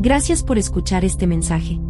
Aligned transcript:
Gracias 0.00 0.44
por 0.44 0.58
escuchar 0.58 1.04
este 1.04 1.26
mensaje. 1.26 1.80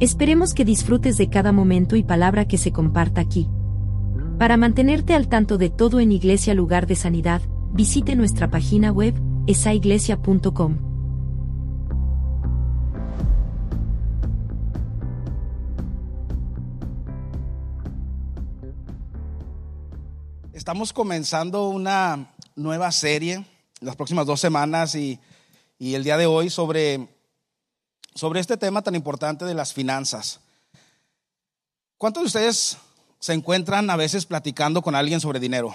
Esperemos 0.00 0.52
que 0.52 0.64
disfrutes 0.64 1.16
de 1.16 1.30
cada 1.30 1.52
momento 1.52 1.94
y 1.94 2.02
palabra 2.02 2.48
que 2.48 2.58
se 2.58 2.72
comparta 2.72 3.20
aquí. 3.20 3.48
Para 4.36 4.56
mantenerte 4.56 5.14
al 5.14 5.28
tanto 5.28 5.56
de 5.56 5.70
todo 5.70 6.00
en 6.00 6.10
Iglesia 6.10 6.54
Lugar 6.54 6.88
de 6.88 6.96
Sanidad, 6.96 7.40
visite 7.72 8.16
nuestra 8.16 8.50
página 8.50 8.90
web, 8.90 9.14
esaiglesia.com. 9.46 10.78
Estamos 20.52 20.92
comenzando 20.92 21.68
una 21.68 22.34
nueva 22.56 22.90
serie 22.90 23.46
las 23.80 23.94
próximas 23.94 24.26
dos 24.26 24.40
semanas 24.40 24.96
y, 24.96 25.20
y 25.78 25.94
el 25.94 26.02
día 26.02 26.16
de 26.16 26.26
hoy 26.26 26.50
sobre 26.50 27.19
sobre 28.14 28.40
este 28.40 28.56
tema 28.56 28.82
tan 28.82 28.94
importante 28.94 29.44
de 29.44 29.54
las 29.54 29.72
finanzas. 29.72 30.40
¿Cuántos 31.98 32.22
de 32.22 32.26
ustedes 32.26 32.78
se 33.18 33.32
encuentran 33.32 33.90
a 33.90 33.96
veces 33.96 34.26
platicando 34.26 34.82
con 34.82 34.94
alguien 34.94 35.20
sobre 35.20 35.40
dinero? 35.40 35.74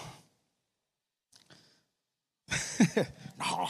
no. 3.37 3.67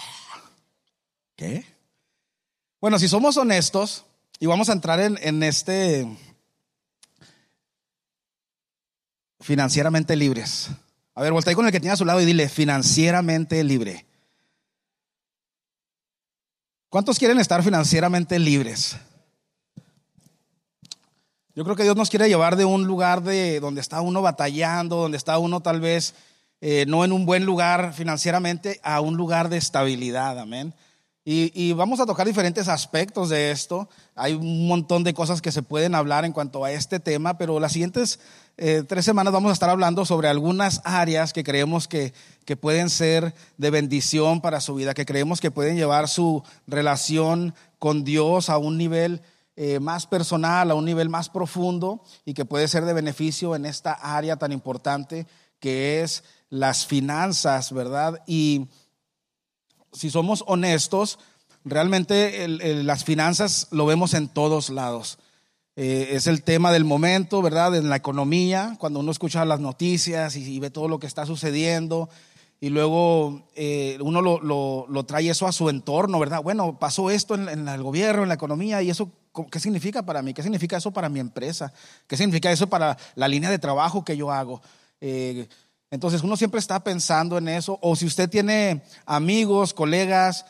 ¿Qué? 1.35 1.65
Bueno, 2.79 2.99
si 2.99 3.07
somos 3.07 3.37
honestos, 3.37 4.05
y 4.39 4.45
vamos 4.47 4.69
a 4.69 4.73
entrar 4.73 4.99
en, 4.99 5.17
en 5.21 5.43
este 5.43 6.07
financieramente 9.39 10.15
libres. 10.15 10.69
A 11.13 11.21
ver, 11.21 11.31
voltea 11.31 11.55
con 11.55 11.65
el 11.65 11.71
que 11.71 11.79
tiene 11.79 11.93
a 11.93 11.97
su 11.97 12.05
lado 12.05 12.19
y 12.19 12.25
dile, 12.25 12.49
financieramente 12.49 13.63
libre. 13.63 14.05
¿Cuántos 16.95 17.19
quieren 17.19 17.39
estar 17.39 17.61
financieramente 17.61 18.39
libres? 18.39 18.95
Yo 21.53 21.65
creo 21.65 21.75
que 21.75 21.83
Dios 21.83 21.97
nos 21.97 22.09
quiere 22.09 22.29
llevar 22.29 22.55
de 22.55 22.63
un 22.63 22.87
lugar 22.87 23.21
de 23.21 23.59
donde 23.59 23.81
está 23.81 23.99
uno 23.99 24.21
batallando, 24.21 24.95
donde 24.95 25.17
está 25.17 25.37
uno 25.37 25.59
tal 25.59 25.81
vez 25.81 26.13
eh, 26.61 26.85
no 26.87 27.03
en 27.03 27.11
un 27.11 27.25
buen 27.25 27.45
lugar 27.45 27.91
financieramente, 27.91 28.79
a 28.81 29.01
un 29.01 29.17
lugar 29.17 29.49
de 29.49 29.57
estabilidad, 29.57 30.39
amén. 30.39 30.73
Y, 31.27 31.73
vamos 31.73 31.99
a 31.99 32.05
tocar 32.05 32.27
diferentes 32.27 32.67
aspectos 32.67 33.29
de 33.29 33.49
esto. 33.49 33.89
Hay 34.13 34.35
un 34.35 34.67
montón 34.67 35.03
de 35.03 35.15
cosas 35.15 35.41
que 35.41 35.51
se 35.51 35.63
pueden 35.63 35.95
hablar 35.95 36.23
en 36.23 36.33
cuanto 36.33 36.63
a 36.63 36.71
este 36.71 36.99
tema, 36.99 37.39
pero 37.39 37.59
las 37.59 37.71
siguientes 37.71 38.19
eh, 38.57 38.83
tres 38.87 39.05
semanas 39.05 39.33
vamos 39.33 39.49
a 39.49 39.53
estar 39.53 39.71
hablando 39.71 40.05
sobre 40.05 40.27
algunas 40.27 40.81
áreas 40.83 41.33
que 41.33 41.43
creemos 41.43 41.87
que, 41.87 42.13
que 42.45 42.55
pueden 42.55 42.91
ser 42.91 43.33
de 43.57 43.71
bendición 43.71 44.39
para 44.39 44.61
su 44.61 44.75
vida, 44.75 44.93
que 44.93 45.07
creemos 45.07 45.41
que 45.41 45.49
pueden 45.49 45.77
llevar 45.77 46.07
su 46.09 46.43
relación 46.67 47.55
con 47.79 48.03
Dios 48.03 48.51
a 48.51 48.59
un 48.59 48.77
nivel 48.77 49.23
eh, 49.55 49.79
más 49.79 50.05
personal, 50.05 50.69
a 50.69 50.75
un 50.75 50.85
nivel 50.85 51.09
más 51.09 51.29
profundo 51.29 52.03
y 52.23 52.35
que 52.35 52.45
puede 52.45 52.67
ser 52.67 52.85
de 52.85 52.93
beneficio 52.93 53.55
en 53.55 53.65
esta 53.65 53.93
área 53.93 54.35
tan 54.37 54.51
importante 54.51 55.25
que 55.59 56.03
es 56.03 56.23
las 56.49 56.85
finanzas, 56.85 57.71
¿verdad? 57.71 58.21
Y 58.27 58.67
si 59.95 60.09
somos 60.09 60.43
honestos, 60.47 61.19
realmente 61.63 62.47
las 62.83 63.03
finanzas 63.03 63.67
lo 63.71 63.85
vemos 63.85 64.13
en 64.13 64.27
todos 64.27 64.69
lados. 64.69 65.17
Eh, 65.77 66.11
es 66.11 66.27
el 66.27 66.43
tema 66.43 66.71
del 66.71 66.85
momento, 66.85 67.41
¿verdad? 67.41 67.75
En 67.75 67.89
la 67.89 67.97
economía, 67.97 68.77
cuando 68.79 68.99
uno 68.99 69.11
escucha 69.11 69.43
las 69.43 69.59
noticias 69.59 70.37
y, 70.37 70.59
ve 70.59 70.69
todo 70.69 70.87
lo 70.87 70.99
que 70.99 71.07
está 71.07 71.25
sucediendo 71.25 72.09
y 72.61 72.69
luego 72.69 73.43
eh, 73.55 73.97
uno 73.99 74.21
lo, 74.21 75.05
trae 75.05 75.29
eso 75.29 75.47
a 75.47 75.51
su 75.51 75.69
entorno, 75.69 76.17
¿verdad? 76.17 76.41
Bueno, 76.41 76.79
pasó 76.79 77.09
esto 77.09 77.35
en, 77.35 77.67
el 77.67 77.83
gobierno, 77.83 78.23
en 78.23 78.29
la 78.29 78.35
economía 78.35 78.81
y 78.81 78.89
eso, 78.89 79.11
¿qué 79.51 79.59
significa 79.59 80.03
para 80.03 80.21
mí? 80.21 80.33
¿Qué 80.33 80.43
significa 80.43 80.77
eso 80.77 80.91
para 80.91 81.09
mi 81.09 81.19
empresa? 81.19 81.73
¿Qué 82.07 82.15
significa 82.15 82.49
eso 82.51 82.67
para 82.67 82.97
la 83.15 83.27
línea 83.27 83.49
de 83.49 83.59
trabajo 83.59 84.05
que 84.05 84.15
yo 84.15 84.31
hago? 84.31 84.61
Eh, 85.01 85.49
entonces 85.95 86.23
uno 86.23 86.35
siempre 86.35 86.59
está 86.59 86.83
pensando 86.83 87.37
en 87.37 87.47
eso. 87.47 87.79
O 87.81 87.95
si 87.95 88.05
usted 88.05 88.29
tiene 88.29 88.83
amigos, 89.05 89.73
colegas, 89.73 90.45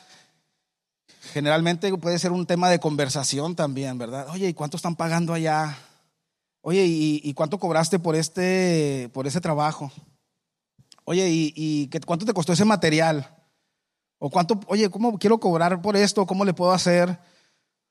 generalmente 1.33 1.95
puede 1.97 2.17
ser 2.17 2.31
un 2.31 2.47
tema 2.47 2.67
de 2.67 2.79
conversación 2.79 3.55
también, 3.55 3.99
¿verdad? 3.99 4.27
Oye, 4.29 4.49
¿y 4.49 4.53
cuánto 4.55 4.75
están 4.75 4.95
pagando 4.95 5.33
allá? 5.33 5.77
Oye, 6.61 6.83
¿y, 6.87 7.31
cuánto 7.35 7.59
cobraste 7.59 7.99
por, 7.99 8.15
este, 8.15 9.11
por 9.13 9.27
ese 9.27 9.39
trabajo? 9.39 9.91
Oye, 11.03 11.27
¿y, 11.29 11.87
cuánto 12.07 12.25
te 12.25 12.33
costó 12.33 12.53
ese 12.53 12.65
material? 12.65 13.29
O 14.17 14.31
cuánto, 14.31 14.59
oye, 14.65 14.89
¿cómo 14.89 15.19
quiero 15.19 15.39
cobrar 15.39 15.79
por 15.79 15.95
esto? 15.95 16.25
¿Cómo 16.25 16.43
le 16.43 16.55
puedo 16.55 16.71
hacer? 16.71 17.19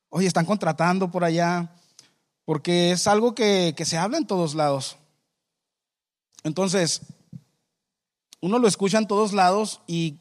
Oye, 0.08 0.26
están 0.26 0.44
contratando 0.44 1.08
por 1.08 1.22
allá. 1.22 1.72
Porque 2.44 2.90
es 2.90 3.06
algo 3.06 3.32
que, 3.32 3.74
que 3.76 3.84
se 3.84 3.96
habla 3.96 4.18
en 4.18 4.26
todos 4.26 4.56
lados. 4.56 4.96
Entonces, 6.42 7.00
uno 8.44 8.58
lo 8.58 8.68
escucha 8.68 8.98
en 8.98 9.06
todos 9.06 9.32
lados 9.32 9.80
y 9.86 10.18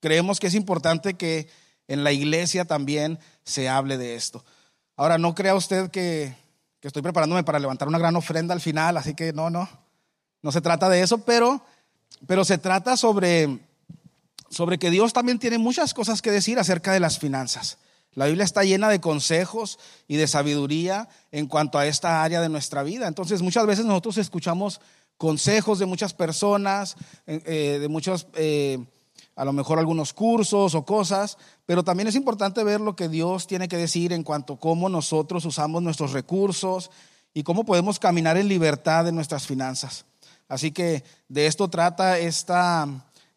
creemos 0.00 0.40
que 0.40 0.46
es 0.46 0.54
importante 0.54 1.12
que 1.12 1.46
en 1.88 2.02
la 2.02 2.10
iglesia 2.10 2.64
también 2.64 3.18
se 3.44 3.68
hable 3.68 3.98
de 3.98 4.14
esto. 4.14 4.42
Ahora, 4.96 5.18
no 5.18 5.34
crea 5.34 5.54
usted 5.54 5.90
que, 5.90 6.34
estoy 6.80 7.02
preparándome 7.02 7.44
para 7.44 7.58
levantar 7.58 7.86
una 7.86 7.98
gran 7.98 8.16
ofrenda 8.16 8.54
al 8.54 8.62
final, 8.62 8.96
así 8.96 9.12
que 9.12 9.34
no, 9.34 9.50
no, 9.50 9.68
no 10.40 10.52
se 10.52 10.62
trata 10.62 10.88
de 10.88 11.02
eso, 11.02 11.18
pero, 11.18 11.62
pero 12.26 12.46
se 12.46 12.56
trata 12.56 12.96
sobre, 12.96 13.58
sobre 14.48 14.78
que 14.78 14.88
Dios 14.88 15.12
también 15.12 15.38
tiene 15.38 15.58
muchas 15.58 15.92
cosas 15.92 16.22
que 16.22 16.30
decir 16.30 16.58
acerca 16.58 16.94
de 16.94 17.00
las 17.00 17.18
finanzas. 17.18 17.76
La 18.14 18.24
Biblia 18.24 18.44
está 18.44 18.64
llena 18.64 18.88
de 18.88 19.02
consejos 19.02 19.78
y 20.08 20.16
de 20.16 20.28
sabiduría 20.28 21.10
en 21.30 21.46
cuanto 21.46 21.76
a 21.76 21.86
esta 21.86 22.22
área 22.22 22.40
de 22.40 22.48
nuestra 22.48 22.82
vida. 22.82 23.06
Entonces 23.06 23.42
muchas 23.42 23.66
veces 23.66 23.84
nosotros 23.84 24.16
escuchamos 24.16 24.80
consejos 25.16 25.78
de 25.78 25.86
muchas 25.86 26.14
personas, 26.14 26.96
eh, 27.26 27.78
de 27.80 27.88
muchos, 27.88 28.26
eh, 28.34 28.84
a 29.36 29.44
lo 29.44 29.52
mejor 29.52 29.78
algunos 29.78 30.12
cursos 30.12 30.74
o 30.74 30.84
cosas, 30.84 31.38
pero 31.66 31.82
también 31.82 32.08
es 32.08 32.14
importante 32.14 32.62
ver 32.64 32.80
lo 32.80 32.96
que 32.96 33.08
Dios 33.08 33.46
tiene 33.46 33.68
que 33.68 33.76
decir 33.76 34.12
en 34.12 34.22
cuanto 34.22 34.54
a 34.54 34.60
cómo 34.60 34.88
nosotros 34.88 35.44
usamos 35.44 35.82
nuestros 35.82 36.12
recursos 36.12 36.90
y 37.32 37.42
cómo 37.42 37.64
podemos 37.64 37.98
caminar 37.98 38.36
en 38.36 38.48
libertad 38.48 39.08
en 39.08 39.14
nuestras 39.14 39.46
finanzas. 39.46 40.04
Así 40.48 40.72
que 40.72 41.04
de 41.28 41.46
esto 41.46 41.68
trata 41.68 42.18
esta, 42.18 42.86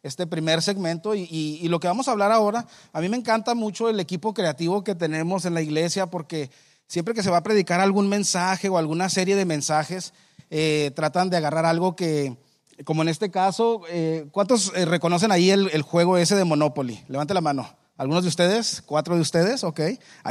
este 0.04 0.28
primer 0.28 0.62
segmento 0.62 1.16
y, 1.16 1.68
lo 1.68 1.80
que 1.80 1.88
vamos 1.88 2.08
a 2.08 2.12
hablar 2.12 2.32
ahora, 2.32 2.68
a 2.94 3.02
mí 3.02 3.10
me 3.10 3.18
encanta 3.18 3.56
mucho 3.56 3.90
el 3.90 4.00
equipo 4.00 4.34
creativo 4.34 4.84
que 4.84 4.96
tenemos 4.96 5.46
en 5.46 5.54
la 5.54 5.62
iglesia 5.62 6.08
porque 6.08 6.52
siempre 6.88 7.14
que 7.14 7.24
se 7.24 7.30
va 7.30 7.38
a 7.38 7.44
predicar 7.44 7.80
algún 7.80 8.08
mensaje 8.08 8.70
o 8.70 8.78
alguna 8.78 9.10
serie 9.10 9.36
de 9.36 9.46
mensajes, 9.46 10.14
eh, 10.50 10.92
tratan 10.96 11.30
de 11.30 11.38
agarrar 11.38 11.66
algo 11.66 11.96
que, 11.96 12.38
como 12.86 13.02
en 13.02 13.10
este 13.10 13.32
caso, 13.32 13.82
eh, 13.90 14.28
¿cuántos 14.32 14.72
eh, 14.76 14.86
reconocen 14.86 15.32
ahí 15.32 15.50
el, 15.50 15.82
juego 15.82 16.18
ese 16.18 16.36
de 16.36 16.44
Monopoly? 16.46 17.04
Levante 17.08 17.34
la 17.34 17.42
mano. 17.42 17.70
¿Algunos 17.98 18.24
de 18.24 18.30
ustedes? 18.30 18.84
¿Cuatro 18.86 19.16
de 19.16 19.22
ustedes? 19.22 19.64
Ok. 19.64 19.82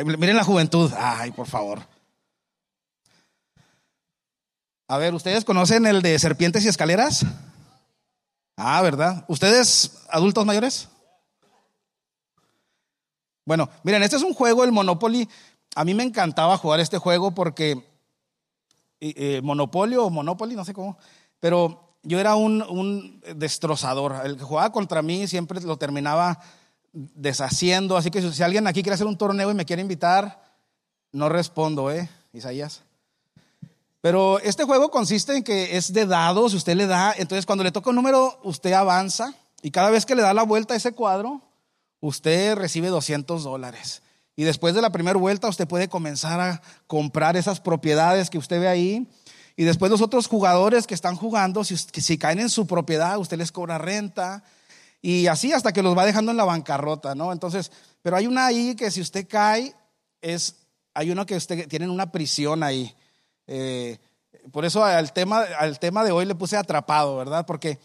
miren 0.04 0.36
la 0.36 0.44
juventud. 0.44 0.92
Ay, 0.96 1.32
por 1.32 1.48
favor. 1.48 1.80
A 4.88 4.98
ver, 4.98 5.14
¿ustedes 5.14 5.44
conocen 5.44 5.84
el 5.84 6.00
de 6.00 6.16
serpientes 6.18 6.64
y 6.64 6.68
escaleras? 6.68 7.26
Ah, 8.56 8.80
¿verdad? 8.82 9.24
¿Ustedes 9.26 10.04
adultos 10.10 10.46
mayores? 10.46 10.88
Bueno, 13.44 13.68
miren, 13.82 14.02
este 14.02 14.16
es 14.16 14.22
un 14.22 14.32
juego, 14.32 14.64
el 14.64 14.72
Monopoly. 14.72 15.28
A 15.74 15.84
mí 15.84 15.92
me 15.92 16.04
encantaba 16.04 16.56
jugar 16.56 16.80
este 16.80 16.98
juego 16.98 17.32
porque 17.32 17.84
eh, 19.00 19.40
Monopolio 19.42 20.04
o 20.04 20.10
Monopoly, 20.10 20.54
no 20.54 20.64
sé 20.64 20.72
cómo, 20.72 20.98
pero 21.40 21.86
yo 22.02 22.20
era 22.20 22.36
un, 22.36 23.20
destrozador. 23.34 24.14
El 24.24 24.36
que 24.36 24.44
jugaba 24.44 24.70
contra 24.70 25.02
mí 25.02 25.26
siempre 25.26 25.60
lo 25.60 25.76
terminaba 25.76 26.40
deshaciendo. 26.92 27.96
Así 27.96 28.10
que 28.10 28.22
si 28.32 28.42
alguien 28.42 28.66
aquí 28.66 28.82
quiere 28.82 28.94
hacer 28.94 29.06
un 29.06 29.18
torneo 29.18 29.50
y 29.50 29.54
me 29.54 29.64
quiere 29.64 29.82
invitar, 29.82 30.40
no 31.12 31.28
respondo, 31.28 31.90
¿eh? 31.90 32.08
Isaías. 32.32 32.82
Pero 34.00 34.38
este 34.38 34.64
juego 34.64 34.90
consiste 34.90 35.36
en 35.36 35.42
que 35.42 35.76
es 35.76 35.92
de 35.92 36.06
dados, 36.06 36.54
usted 36.54 36.76
le 36.76 36.86
da, 36.86 37.12
entonces 37.18 37.44
cuando 37.44 37.64
le 37.64 37.72
toca 37.72 37.90
un 37.90 37.96
número, 37.96 38.38
usted 38.44 38.72
avanza 38.72 39.34
y 39.62 39.72
cada 39.72 39.90
vez 39.90 40.06
que 40.06 40.14
le 40.14 40.22
da 40.22 40.32
la 40.32 40.44
vuelta 40.44 40.74
a 40.74 40.76
ese 40.76 40.92
cuadro, 40.92 41.40
usted 41.98 42.54
recibe 42.54 42.86
200 42.88 43.42
dólares. 43.42 44.02
Y 44.36 44.44
después 44.44 44.74
de 44.74 44.82
la 44.82 44.92
primera 44.92 45.18
vuelta 45.18 45.48
usted 45.48 45.66
puede 45.66 45.88
comenzar 45.88 46.38
a 46.40 46.62
comprar 46.86 47.36
esas 47.36 47.58
propiedades 47.58 48.28
que 48.28 48.38
usted 48.38 48.60
ve 48.60 48.68
ahí. 48.68 49.08
Y 49.56 49.64
después 49.64 49.90
los 49.90 50.02
otros 50.02 50.26
jugadores 50.26 50.86
que 50.86 50.94
están 50.94 51.16
jugando, 51.16 51.64
si, 51.64 51.76
si 51.78 52.18
caen 52.18 52.40
en 52.40 52.50
su 52.50 52.66
propiedad, 52.66 53.18
usted 53.18 53.38
les 53.38 53.50
cobra 53.50 53.78
renta. 53.78 54.44
Y 55.00 55.26
así 55.28 55.52
hasta 55.54 55.72
que 55.72 55.82
los 55.82 55.96
va 55.96 56.04
dejando 56.04 56.30
en 56.30 56.36
la 56.36 56.44
bancarrota, 56.44 57.14
¿no? 57.14 57.32
Entonces, 57.32 57.72
pero 58.02 58.16
hay 58.16 58.26
una 58.26 58.46
ahí 58.46 58.74
que 58.74 58.90
si 58.90 59.00
usted 59.00 59.26
cae, 59.26 59.74
es, 60.20 60.56
hay 60.92 61.10
uno 61.10 61.24
que 61.24 61.36
usted 61.36 61.66
tienen 61.66 61.88
una 61.88 62.12
prisión 62.12 62.62
ahí. 62.62 62.94
Eh, 63.46 63.98
por 64.52 64.66
eso 64.66 64.84
al 64.84 65.12
tema, 65.14 65.40
al 65.58 65.78
tema 65.78 66.04
de 66.04 66.12
hoy 66.12 66.26
le 66.26 66.34
puse 66.34 66.58
atrapado, 66.58 67.16
¿verdad? 67.16 67.46
Porque 67.46 67.78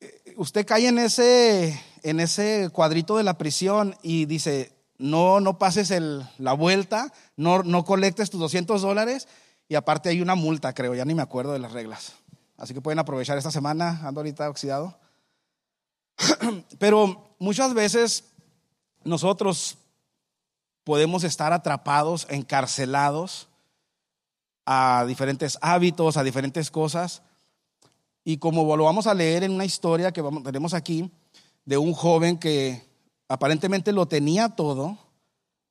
eh, 0.00 0.34
usted 0.36 0.66
cae 0.66 0.88
en 0.88 0.98
ese, 0.98 1.80
en 2.02 2.20
ese 2.20 2.68
cuadrito 2.70 3.16
de 3.16 3.24
la 3.24 3.38
prisión 3.38 3.96
y 4.02 4.26
dice, 4.26 4.77
no, 4.98 5.40
no 5.40 5.58
pases 5.58 5.92
la 6.38 6.52
vuelta, 6.52 7.12
no, 7.36 7.62
no 7.62 7.84
colectes 7.84 8.30
tus 8.30 8.40
200 8.40 8.82
dólares 8.82 9.28
y 9.68 9.76
aparte 9.76 10.08
hay 10.08 10.20
una 10.20 10.34
multa, 10.34 10.74
creo, 10.74 10.94
ya 10.94 11.04
ni 11.04 11.14
me 11.14 11.22
acuerdo 11.22 11.52
de 11.52 11.60
las 11.60 11.72
reglas. 11.72 12.14
Así 12.56 12.74
que 12.74 12.80
pueden 12.80 12.98
aprovechar 12.98 13.38
esta 13.38 13.52
semana, 13.52 14.00
ando 14.02 14.20
ahorita 14.20 14.50
oxidado. 14.50 14.98
Pero 16.78 17.34
muchas 17.38 17.72
veces 17.74 18.24
nosotros 19.04 19.78
podemos 20.82 21.22
estar 21.22 21.52
atrapados, 21.52 22.26
encarcelados 22.30 23.48
a 24.66 25.04
diferentes 25.06 25.58
hábitos, 25.60 26.16
a 26.16 26.24
diferentes 26.24 26.70
cosas. 26.70 27.22
Y 28.24 28.38
como 28.38 28.76
lo 28.76 28.84
vamos 28.84 29.06
a 29.06 29.14
leer 29.14 29.44
en 29.44 29.52
una 29.52 29.64
historia 29.64 30.12
que 30.12 30.22
tenemos 30.44 30.74
aquí, 30.74 31.10
de 31.64 31.78
un 31.78 31.92
joven 31.92 32.38
que 32.38 32.87
aparentemente 33.28 33.92
lo 33.92 34.06
tenía 34.06 34.48
todo, 34.48 34.98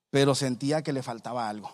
pero 0.09 0.35
sentía 0.35 0.83
que 0.83 0.93
le 0.93 1.03
faltaba 1.03 1.49
algo. 1.49 1.71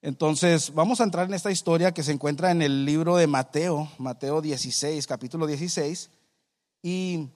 Entonces, 0.00 0.72
vamos 0.74 1.00
a 1.00 1.04
entrar 1.04 1.26
en 1.26 1.34
esta 1.34 1.50
historia 1.50 1.92
que 1.92 2.04
se 2.04 2.12
encuentra 2.12 2.52
en 2.52 2.62
el 2.62 2.84
libro 2.84 3.16
de 3.16 3.26
Mateo, 3.26 3.90
Mateo 3.98 4.40
16, 4.40 5.06
capítulo 5.08 5.46
16. 5.46 6.10
Y, 6.82 7.28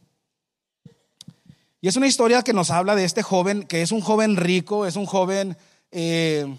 y 1.80 1.88
es 1.88 1.96
una 1.96 2.06
historia 2.06 2.42
que 2.42 2.52
nos 2.52 2.70
habla 2.70 2.94
de 2.94 3.04
este 3.04 3.24
joven, 3.24 3.64
que 3.64 3.82
es 3.82 3.90
un 3.90 4.00
joven 4.00 4.36
rico, 4.36 4.86
es 4.86 4.94
un 4.94 5.06
joven 5.06 5.56
eh, 5.90 6.56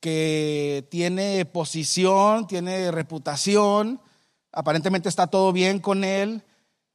que 0.00 0.86
tiene 0.90 1.44
posición, 1.44 2.46
tiene 2.46 2.90
reputación, 2.90 4.00
aparentemente 4.50 5.10
está 5.10 5.26
todo 5.26 5.52
bien 5.52 5.78
con 5.78 6.04
él, 6.04 6.42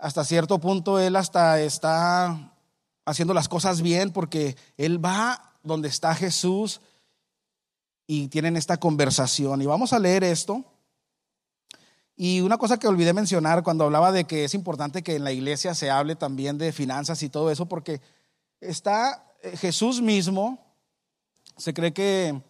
hasta 0.02 0.26
cierto 0.26 0.58
punto 0.60 1.00
él 1.00 1.16
hasta 1.16 1.62
está 1.62 2.54
haciendo 3.06 3.36
las 3.36 3.48
cosas 3.48 3.82
bien 3.82 4.12
porque 4.12 4.58
él 4.76 5.04
va 5.04 5.54
donde 5.62 5.90
está 5.90 6.16
Jesús 6.16 6.82
y 8.08 8.28
tienen 8.28 8.58
esta 8.58 8.78
conversación. 8.78 9.62
Y 9.62 9.68
vamos 9.68 9.94
a 9.94 10.00
leer 10.00 10.24
esto. 10.24 10.66
Y 12.16 12.42
una 12.42 12.58
cosa 12.58 12.78
que 12.78 12.88
olvidé 12.88 13.14
mencionar 13.14 13.62
cuando 13.62 13.84
hablaba 13.84 14.12
de 14.12 14.26
que 14.26 14.44
es 14.44 14.56
importante 14.56 15.04
que 15.04 15.16
en 15.16 15.24
la 15.24 15.32
iglesia 15.32 15.76
se 15.76 15.92
hable 15.92 16.16
también 16.16 16.58
de 16.58 16.72
finanzas 16.72 17.22
y 17.22 17.30
todo 17.30 17.52
eso, 17.52 17.68
porque 17.68 18.02
está 18.60 19.32
eh, 19.44 19.56
Jesús 19.56 20.02
mismo, 20.02 20.60
se 21.58 21.76
cree 21.76 21.94
que 21.94 22.42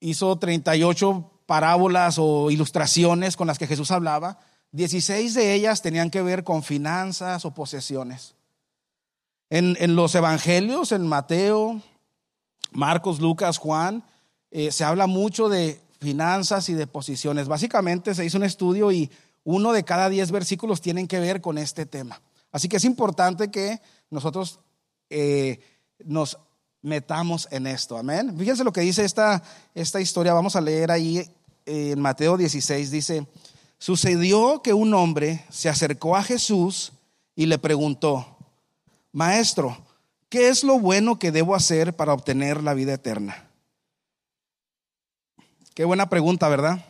hizo 0.00 0.38
38 0.38 1.30
parábolas 1.44 2.16
o 2.18 2.50
ilustraciones 2.50 3.36
con 3.36 3.46
las 3.46 3.58
que 3.58 3.66
Jesús 3.66 3.90
hablaba, 3.90 4.38
16 4.74 5.34
de 5.34 5.54
ellas 5.54 5.82
tenían 5.82 6.10
que 6.10 6.20
ver 6.20 6.42
con 6.42 6.64
finanzas 6.64 7.44
o 7.44 7.54
posesiones. 7.54 8.34
En, 9.48 9.94
los 9.94 10.16
evangelios, 10.16 10.90
en 10.90 11.06
Mateo, 11.06 11.80
Marcos, 12.72 13.20
Lucas, 13.20 13.58
Juan, 13.58 14.02
eh, 14.50 14.72
se 14.72 14.82
habla 14.82 15.06
mucho 15.06 15.48
de 15.48 15.80
finanzas 16.00 16.68
y 16.70 16.74
de 16.74 16.88
posiciones. 16.88 17.46
Básicamente 17.46 18.16
se 18.16 18.24
hizo 18.24 18.36
un 18.36 18.42
estudio 18.42 18.90
y 18.90 19.12
uno 19.44 19.72
de 19.72 19.84
cada 19.84 20.08
diez 20.08 20.32
versículos 20.32 20.80
tienen 20.80 21.06
que 21.06 21.20
ver 21.20 21.40
con 21.40 21.56
este 21.56 21.86
tema. 21.86 22.20
Así 22.50 22.68
que 22.68 22.78
es 22.78 22.84
importante 22.84 23.52
que 23.52 23.80
nosotros 24.10 24.58
eh, 25.08 25.60
nos 26.04 26.36
metamos 26.82 27.46
en 27.52 27.68
esto. 27.68 27.96
Amén. 27.96 28.36
Fíjense 28.36 28.64
lo 28.64 28.72
que 28.72 28.80
dice 28.80 29.04
esta, 29.04 29.40
esta 29.72 30.00
historia. 30.00 30.34
Vamos 30.34 30.56
a 30.56 30.60
leer 30.60 30.90
ahí 30.90 31.18
eh, 31.64 31.92
en 31.92 32.00
Mateo 32.00 32.36
16. 32.36 32.90
Dice, 32.90 33.24
Sucedió 33.84 34.62
que 34.62 34.72
un 34.72 34.94
hombre 34.94 35.44
se 35.50 35.68
acercó 35.68 36.16
a 36.16 36.22
Jesús 36.22 36.94
y 37.36 37.44
le 37.44 37.58
preguntó, 37.58 38.38
Maestro, 39.12 39.76
¿qué 40.30 40.48
es 40.48 40.64
lo 40.64 40.78
bueno 40.78 41.18
que 41.18 41.30
debo 41.30 41.54
hacer 41.54 41.94
para 41.94 42.14
obtener 42.14 42.62
la 42.62 42.72
vida 42.72 42.94
eterna? 42.94 43.50
Qué 45.74 45.84
buena 45.84 46.08
pregunta, 46.08 46.48
¿verdad? 46.48 46.82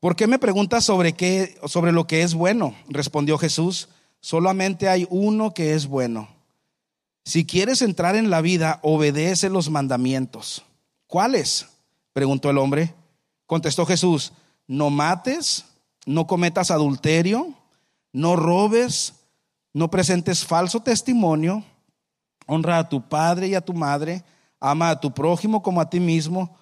¿Por 0.00 0.16
qué 0.16 0.26
me 0.26 0.38
preguntas 0.38 0.86
sobre 0.86 1.12
qué 1.12 1.58
sobre 1.66 1.92
lo 1.92 2.06
que 2.06 2.22
es 2.22 2.32
bueno? 2.32 2.74
respondió 2.88 3.36
Jesús. 3.36 3.90
Solamente 4.22 4.88
hay 4.88 5.06
uno 5.10 5.52
que 5.52 5.74
es 5.74 5.86
bueno. 5.86 6.30
Si 7.26 7.44
quieres 7.44 7.82
entrar 7.82 8.16
en 8.16 8.30
la 8.30 8.40
vida, 8.40 8.80
obedece 8.82 9.50
los 9.50 9.68
mandamientos. 9.68 10.64
¿Cuáles? 11.06 11.66
preguntó 12.14 12.48
el 12.48 12.56
hombre. 12.56 12.94
Contestó 13.48 13.86
Jesús, 13.86 14.34
no 14.66 14.90
mates, 14.90 15.64
no 16.04 16.26
cometas 16.26 16.70
adulterio, 16.70 17.54
no 18.12 18.36
robes, 18.36 19.14
no 19.72 19.90
presentes 19.90 20.44
falso 20.44 20.80
testimonio, 20.80 21.64
honra 22.46 22.76
a 22.76 22.88
tu 22.90 23.08
padre 23.08 23.48
y 23.48 23.54
a 23.54 23.62
tu 23.62 23.72
madre, 23.72 24.22
ama 24.60 24.90
a 24.90 25.00
tu 25.00 25.14
prójimo 25.14 25.62
como 25.62 25.80
a 25.80 25.88
ti 25.88 25.98
mismo. 25.98 26.58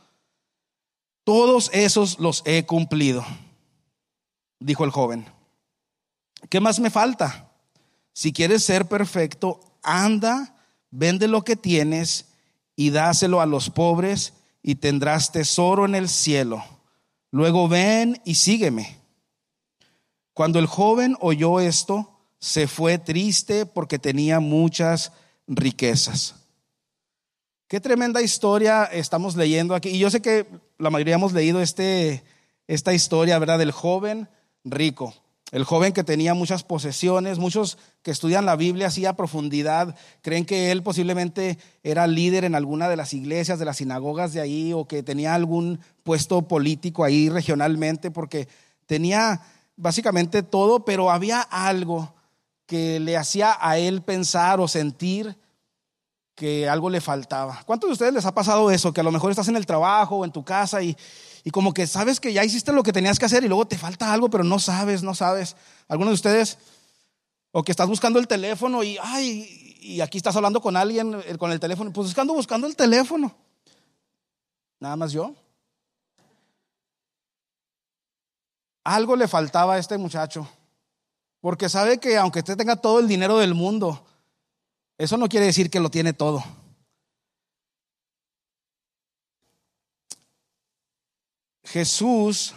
Todos 1.24 1.70
esos 1.72 2.20
los 2.20 2.44
he 2.46 2.64
cumplido, 2.64 3.26
dijo 4.60 4.84
el 4.84 4.92
joven. 4.92 5.26
¿Qué 6.48 6.60
más 6.60 6.78
me 6.78 6.90
falta? 6.90 7.50
Si 8.12 8.32
quieres 8.32 8.62
ser 8.62 8.86
perfecto, 8.86 9.58
anda, 9.82 10.54
vende 10.92 11.26
lo 11.26 11.42
que 11.42 11.56
tienes 11.56 12.26
y 12.76 12.90
dáselo 12.90 13.40
a 13.40 13.46
los 13.46 13.70
pobres 13.70 14.34
y 14.62 14.76
tendrás 14.76 15.32
tesoro 15.32 15.84
en 15.84 15.96
el 15.96 16.08
cielo 16.08 16.75
Luego 17.30 17.68
ven 17.68 18.20
y 18.24 18.36
sígueme. 18.36 18.96
Cuando 20.32 20.58
el 20.58 20.66
joven 20.66 21.16
oyó 21.20 21.60
esto, 21.60 22.16
se 22.38 22.66
fue 22.66 22.98
triste 22.98 23.66
porque 23.66 23.98
tenía 23.98 24.40
muchas 24.40 25.12
riquezas. 25.46 26.34
Qué 27.68 27.80
tremenda 27.80 28.22
historia 28.22 28.84
estamos 28.84 29.34
leyendo 29.34 29.74
aquí. 29.74 29.88
Y 29.88 29.98
yo 29.98 30.10
sé 30.10 30.22
que 30.22 30.46
la 30.78 30.90
mayoría 30.90 31.16
hemos 31.16 31.32
leído 31.32 31.60
este, 31.60 32.22
esta 32.68 32.94
historia, 32.94 33.38
¿verdad? 33.38 33.58
Del 33.58 33.72
joven 33.72 34.28
rico. 34.64 35.14
El 35.52 35.62
joven 35.62 35.92
que 35.92 36.02
tenía 36.02 36.34
muchas 36.34 36.64
posesiones, 36.64 37.38
muchos 37.38 37.78
que 38.02 38.10
estudian 38.10 38.46
la 38.46 38.56
Biblia 38.56 38.88
así 38.88 39.06
a 39.06 39.14
profundidad, 39.14 39.94
creen 40.20 40.44
que 40.44 40.72
él 40.72 40.82
posiblemente 40.82 41.58
era 41.84 42.08
líder 42.08 42.44
en 42.44 42.56
alguna 42.56 42.88
de 42.88 42.96
las 42.96 43.14
iglesias, 43.14 43.60
de 43.60 43.64
las 43.64 43.76
sinagogas 43.76 44.32
de 44.32 44.40
ahí, 44.40 44.72
o 44.72 44.88
que 44.88 45.04
tenía 45.04 45.34
algún 45.34 45.78
puesto 46.02 46.42
político 46.42 47.04
ahí 47.04 47.28
regionalmente, 47.28 48.10
porque 48.10 48.48
tenía 48.86 49.40
básicamente 49.76 50.42
todo, 50.42 50.84
pero 50.84 51.12
había 51.12 51.40
algo 51.42 52.12
que 52.66 52.98
le 52.98 53.16
hacía 53.16 53.56
a 53.60 53.78
él 53.78 54.02
pensar 54.02 54.58
o 54.58 54.66
sentir 54.66 55.36
que 56.34 56.68
algo 56.68 56.90
le 56.90 57.00
faltaba. 57.00 57.62
¿Cuántos 57.64 57.88
de 57.88 57.92
ustedes 57.92 58.12
les 58.12 58.26
ha 58.26 58.34
pasado 58.34 58.70
eso? 58.70 58.92
Que 58.92 59.00
a 59.00 59.04
lo 59.04 59.12
mejor 59.12 59.30
estás 59.30 59.48
en 59.48 59.56
el 59.56 59.64
trabajo 59.64 60.16
o 60.16 60.24
en 60.24 60.32
tu 60.32 60.44
casa 60.44 60.82
y, 60.82 60.96
y 61.46 61.52
como 61.52 61.72
que 61.72 61.86
sabes 61.86 62.18
que 62.18 62.32
ya 62.32 62.44
hiciste 62.44 62.72
lo 62.72 62.82
que 62.82 62.92
tenías 62.92 63.20
que 63.20 63.24
hacer 63.24 63.44
y 63.44 63.46
luego 63.46 63.68
te 63.68 63.78
falta 63.78 64.12
algo, 64.12 64.28
pero 64.28 64.42
no 64.42 64.58
sabes, 64.58 65.04
no 65.04 65.14
sabes. 65.14 65.54
Algunos 65.86 66.10
de 66.10 66.14
ustedes, 66.14 66.58
o 67.52 67.62
que 67.62 67.70
estás 67.70 67.86
buscando 67.86 68.18
el 68.18 68.26
teléfono 68.26 68.82
y, 68.82 68.98
ay, 69.00 69.78
y 69.80 70.00
aquí 70.00 70.18
estás 70.18 70.34
hablando 70.34 70.60
con 70.60 70.76
alguien 70.76 71.14
eh, 71.24 71.38
con 71.38 71.52
el 71.52 71.60
teléfono, 71.60 71.92
pues 71.92 72.08
buscando, 72.08 72.34
buscando 72.34 72.66
el 72.66 72.74
teléfono. 72.74 73.32
Nada 74.80 74.96
más 74.96 75.12
yo. 75.12 75.36
Algo 78.82 79.14
le 79.14 79.28
faltaba 79.28 79.74
a 79.74 79.78
este 79.78 79.96
muchacho, 79.98 80.48
porque 81.40 81.68
sabe 81.68 81.98
que 81.98 82.18
aunque 82.18 82.40
usted 82.40 82.56
tenga 82.56 82.74
todo 82.74 82.98
el 82.98 83.06
dinero 83.06 83.38
del 83.38 83.54
mundo, 83.54 84.04
eso 84.98 85.16
no 85.16 85.28
quiere 85.28 85.46
decir 85.46 85.70
que 85.70 85.78
lo 85.78 85.90
tiene 85.92 86.12
todo. 86.12 86.42
Jesús 91.66 92.54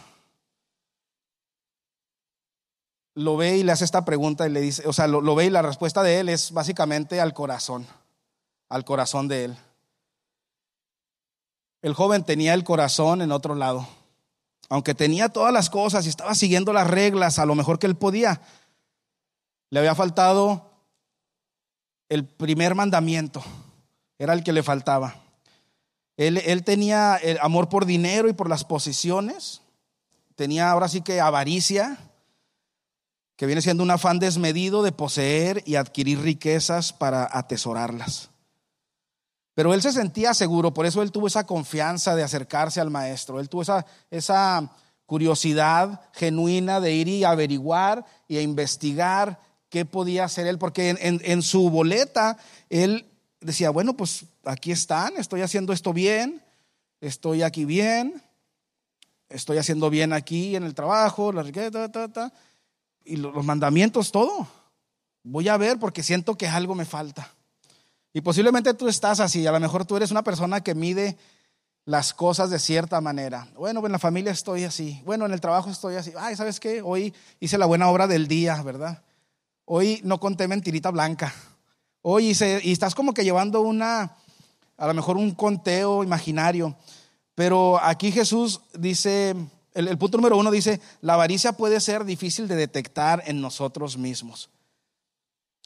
lo 3.15 3.35
ve 3.37 3.57
y 3.57 3.63
le 3.63 3.71
hace 3.71 3.83
esta 3.83 4.05
pregunta 4.05 4.47
y 4.47 4.51
le 4.51 4.61
dice, 4.61 4.87
o 4.87 4.93
sea, 4.93 5.07
lo, 5.07 5.35
ve 5.35 5.45
y 5.45 5.49
la 5.49 5.61
respuesta 5.63 6.03
de 6.03 6.19
él 6.19 6.29
es 6.29 6.51
básicamente 6.51 7.19
al 7.19 7.33
corazón, 7.33 7.87
al 8.69 8.85
corazón 8.85 9.27
de 9.27 9.45
él. 9.45 9.57
El 11.81 11.93
joven 11.93 12.23
tenía 12.23 12.53
el 12.53 12.63
corazón 12.63 13.21
en 13.21 13.31
otro 13.31 13.55
lado. 13.55 13.87
Aunque 14.69 14.93
tenía 14.93 15.29
todas 15.29 15.51
las 15.51 15.69
cosas 15.69 16.05
y 16.05 16.09
estaba 16.09 16.35
siguiendo 16.35 16.71
las 16.71 16.87
reglas 16.87 17.39
a 17.39 17.45
lo 17.45 17.55
mejor 17.55 17.79
que 17.79 17.87
él 17.87 17.95
podía, 17.95 18.41
le 19.71 19.79
había 19.79 19.95
faltado 19.95 20.69
el 22.09 22.25
primer 22.25 22.75
mandamiento. 22.75 23.43
Era 24.19 24.33
el 24.33 24.43
que 24.43 24.53
le 24.53 24.61
faltaba. 24.61 25.15
Él, 26.19 26.65
tenía 26.65 27.15
el 27.15 27.39
amor 27.39 27.69
por 27.69 27.85
dinero 27.85 28.27
y 28.27 28.33
por 28.33 28.49
las 28.49 28.65
posiciones. 28.65 29.61
Tenía 30.35 30.69
ahora 30.69 30.89
sí 30.89 30.99
que 30.99 31.21
avaricia, 31.21 31.97
que 33.37 33.45
viene 33.45 33.61
siendo 33.61 33.83
un 33.83 33.91
afán 33.91 34.19
desmedido 34.19 34.83
de 34.83 34.91
poseer 34.91 35.63
y 35.65 35.75
adquirir 35.75 36.19
riquezas 36.19 36.91
para 36.91 37.25
atesorarlas. 37.31 38.31
Pero 39.53 39.73
él 39.73 39.81
se 39.81 39.93
sentía 39.93 40.33
seguro, 40.33 40.73
por 40.73 40.85
eso 40.85 41.01
él 41.01 41.13
tuvo 41.13 41.27
esa 41.27 41.45
confianza 41.45 42.17
de 42.17 42.23
acercarse 42.23 42.81
al 42.81 42.89
maestro. 42.89 43.39
Él 43.39 43.47
tuvo 43.47 43.61
esa, 43.61 43.85
esa 44.11 44.73
curiosidad 45.05 46.01
genuina 46.11 46.81
de 46.81 46.95
ir 46.95 47.07
y 47.07 47.23
averiguar 47.23 48.05
y 48.27 48.39
investigar 48.39 49.39
qué 49.69 49.85
podía 49.85 50.25
hacer 50.25 50.47
él, 50.47 50.57
porque 50.57 50.97
en, 50.99 51.41
su 51.43 51.69
boleta 51.69 52.35
él 52.69 53.05
decía, 53.41 53.69
bueno, 53.69 53.95
pues 53.95 54.25
aquí 54.43 54.71
están, 54.71 55.17
estoy 55.17 55.41
haciendo 55.41 55.73
esto 55.73 55.93
bien, 55.93 56.41
estoy 57.01 57.43
aquí 57.43 57.65
bien, 57.65 58.21
estoy 59.29 59.57
haciendo 59.57 59.89
bien 59.89 60.13
aquí 60.13 60.55
en 60.55 60.63
el 60.63 60.73
trabajo, 60.73 61.31
la 61.31 61.43
riqueza, 61.43 61.89
y 63.05 63.15
los 63.15 63.43
mandamientos, 63.43 64.11
todo. 64.11 64.47
Voy 65.23 65.47
a 65.47 65.57
ver 65.57 65.79
porque 65.79 66.03
siento 66.03 66.35
que 66.35 66.47
algo 66.47 66.75
me 66.75 66.85
falta. 66.85 67.33
Y 68.13 68.21
posiblemente 68.21 68.73
tú 68.73 68.87
estás 68.87 69.19
así, 69.19 69.45
a 69.45 69.51
lo 69.51 69.59
mejor 69.59 69.85
tú 69.85 69.95
eres 69.95 70.11
una 70.11 70.23
persona 70.23 70.61
que 70.61 70.75
mide 70.75 71.17
las 71.85 72.13
cosas 72.13 72.49
de 72.49 72.59
cierta 72.59 73.01
manera. 73.01 73.47
Bueno, 73.55 73.85
en 73.85 73.91
la 73.91 73.99
familia 73.99 74.31
estoy 74.31 74.63
así, 74.63 75.01
bueno, 75.05 75.25
en 75.25 75.31
el 75.31 75.41
trabajo 75.41 75.69
estoy 75.69 75.95
así. 75.95 76.11
Ay, 76.17 76.35
¿sabes 76.35 76.59
qué? 76.59 76.81
Hoy 76.81 77.13
hice 77.39 77.57
la 77.57 77.65
buena 77.65 77.89
obra 77.89 78.07
del 78.07 78.27
día, 78.27 78.61
¿verdad? 78.63 79.03
Hoy 79.65 80.01
no 80.03 80.19
conté 80.19 80.47
mentirita 80.47 80.91
blanca. 80.91 81.33
Hice, 82.17 82.61
y 82.63 82.71
estás 82.71 82.95
como 82.95 83.13
que 83.13 83.23
llevando 83.23 83.61
una, 83.61 84.15
a 84.77 84.87
lo 84.87 84.93
mejor 84.93 85.17
un 85.17 85.31
conteo 85.35 86.03
imaginario. 86.03 86.75
Pero 87.35 87.77
aquí 87.83 88.11
Jesús 88.11 88.61
dice, 88.73 89.35
el, 89.73 89.87
el 89.87 89.97
punto 89.97 90.17
número 90.17 90.37
uno 90.37 90.49
dice, 90.49 90.81
la 91.01 91.13
avaricia 91.15 91.51
puede 91.53 91.79
ser 91.81 92.05
difícil 92.05 92.47
de 92.47 92.55
detectar 92.55 93.21
en 93.27 93.41
nosotros 93.41 93.97
mismos. 93.97 94.49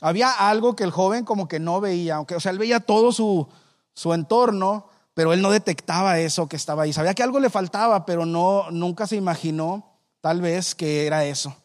Había 0.01 0.31
algo 0.31 0.75
que 0.75 0.83
el 0.83 0.91
joven 0.91 1.23
como 1.23 1.47
que 1.47 1.59
no 1.59 1.79
veía, 1.79 2.15
aunque, 2.15 2.35
o 2.35 2.39
sea, 2.39 2.51
él 2.51 2.59
veía 2.59 2.81
todo 2.81 3.13
su, 3.13 3.47
su 3.93 4.13
entorno, 4.13 4.87
pero 5.13 5.31
él 5.31 5.41
no 5.41 5.51
detectaba 5.51 6.19
eso 6.19 6.49
que 6.49 6.55
estaba 6.55 6.83
ahí. 6.83 6.93
Sabía 6.93 7.13
que 7.13 7.23
algo 7.23 7.39
le 7.39 7.49
faltaba, 7.49 8.05
pero 8.05 8.25
no, 8.25 8.69
nunca 8.71 9.07
se 9.07 9.15
imaginó 9.15 9.93
tal 10.21 10.41
vez 10.41 10.75
que 10.75 11.05
era 11.05 11.25
eso. 11.25 11.55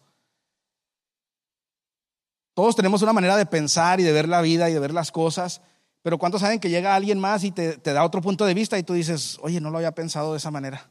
Todos 2.59 2.75
tenemos 2.75 3.03
una 3.03 3.13
manera 3.13 3.37
de 3.37 3.47
pensar 3.47 4.01
y 4.01 4.03
de 4.03 4.11
ver 4.11 4.29
la 4.29 4.41
vida 4.41 4.69
y 4.69 4.73
de 4.73 4.81
ver 4.81 4.93
las 4.93 5.13
cosas, 5.13 5.61
pero 6.03 6.19
¿cuántos 6.19 6.41
saben 6.41 6.59
que 6.59 6.69
llega 6.69 6.97
alguien 6.97 7.21
más 7.21 7.45
y 7.45 7.53
te, 7.53 7.79
te 7.79 7.93
da 7.93 8.03
otro 8.03 8.21
punto 8.21 8.45
de 8.47 8.53
vista 8.53 8.77
y 8.77 8.83
tú 8.83 8.95
dices, 8.95 9.39
oye, 9.43 9.61
no 9.61 9.71
lo 9.71 9.77
había 9.77 9.93
pensado 9.93 10.33
de 10.33 10.39
esa 10.39 10.51
manera? 10.51 10.91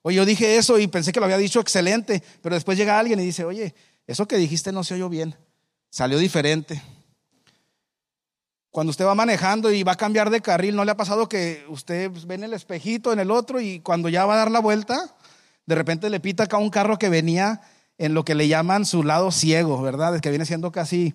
Oye, 0.00 0.16
yo 0.16 0.24
dije 0.24 0.56
eso 0.56 0.78
y 0.78 0.86
pensé 0.86 1.12
que 1.12 1.20
lo 1.20 1.26
había 1.26 1.36
dicho 1.36 1.60
excelente, 1.60 2.22
pero 2.40 2.54
después 2.54 2.78
llega 2.78 2.98
alguien 2.98 3.20
y 3.20 3.22
dice, 3.22 3.44
oye, 3.44 3.74
eso 4.06 4.26
que 4.26 4.38
dijiste 4.38 4.72
no 4.72 4.82
se 4.82 4.94
oyó 4.94 5.10
bien, 5.10 5.36
salió 5.90 6.16
diferente. 6.16 6.80
Cuando 8.70 8.90
usted 8.90 9.04
va 9.04 9.14
manejando 9.14 9.70
y 9.70 9.82
va 9.82 9.92
a 9.92 9.96
cambiar 9.96 10.30
de 10.30 10.40
carril, 10.40 10.74
¿no 10.74 10.86
le 10.86 10.92
ha 10.92 10.96
pasado 10.96 11.28
que 11.28 11.66
usted 11.68 12.10
ve 12.26 12.36
en 12.36 12.44
el 12.44 12.54
espejito, 12.54 13.12
en 13.12 13.18
el 13.18 13.30
otro, 13.30 13.60
y 13.60 13.80
cuando 13.80 14.08
ya 14.08 14.24
va 14.24 14.36
a 14.36 14.38
dar 14.38 14.50
la 14.50 14.60
vuelta, 14.60 15.14
de 15.66 15.74
repente 15.74 16.08
le 16.08 16.18
pita 16.18 16.44
acá 16.44 16.56
un 16.56 16.70
carro 16.70 16.98
que 16.98 17.10
venía 17.10 17.60
en 17.98 18.14
lo 18.14 18.24
que 18.24 18.34
le 18.34 18.48
llaman 18.48 18.84
su 18.84 19.02
lado 19.02 19.30
ciego, 19.30 19.80
¿verdad? 19.82 20.20
Que 20.20 20.30
viene 20.30 20.46
siendo 20.46 20.72
casi 20.72 21.14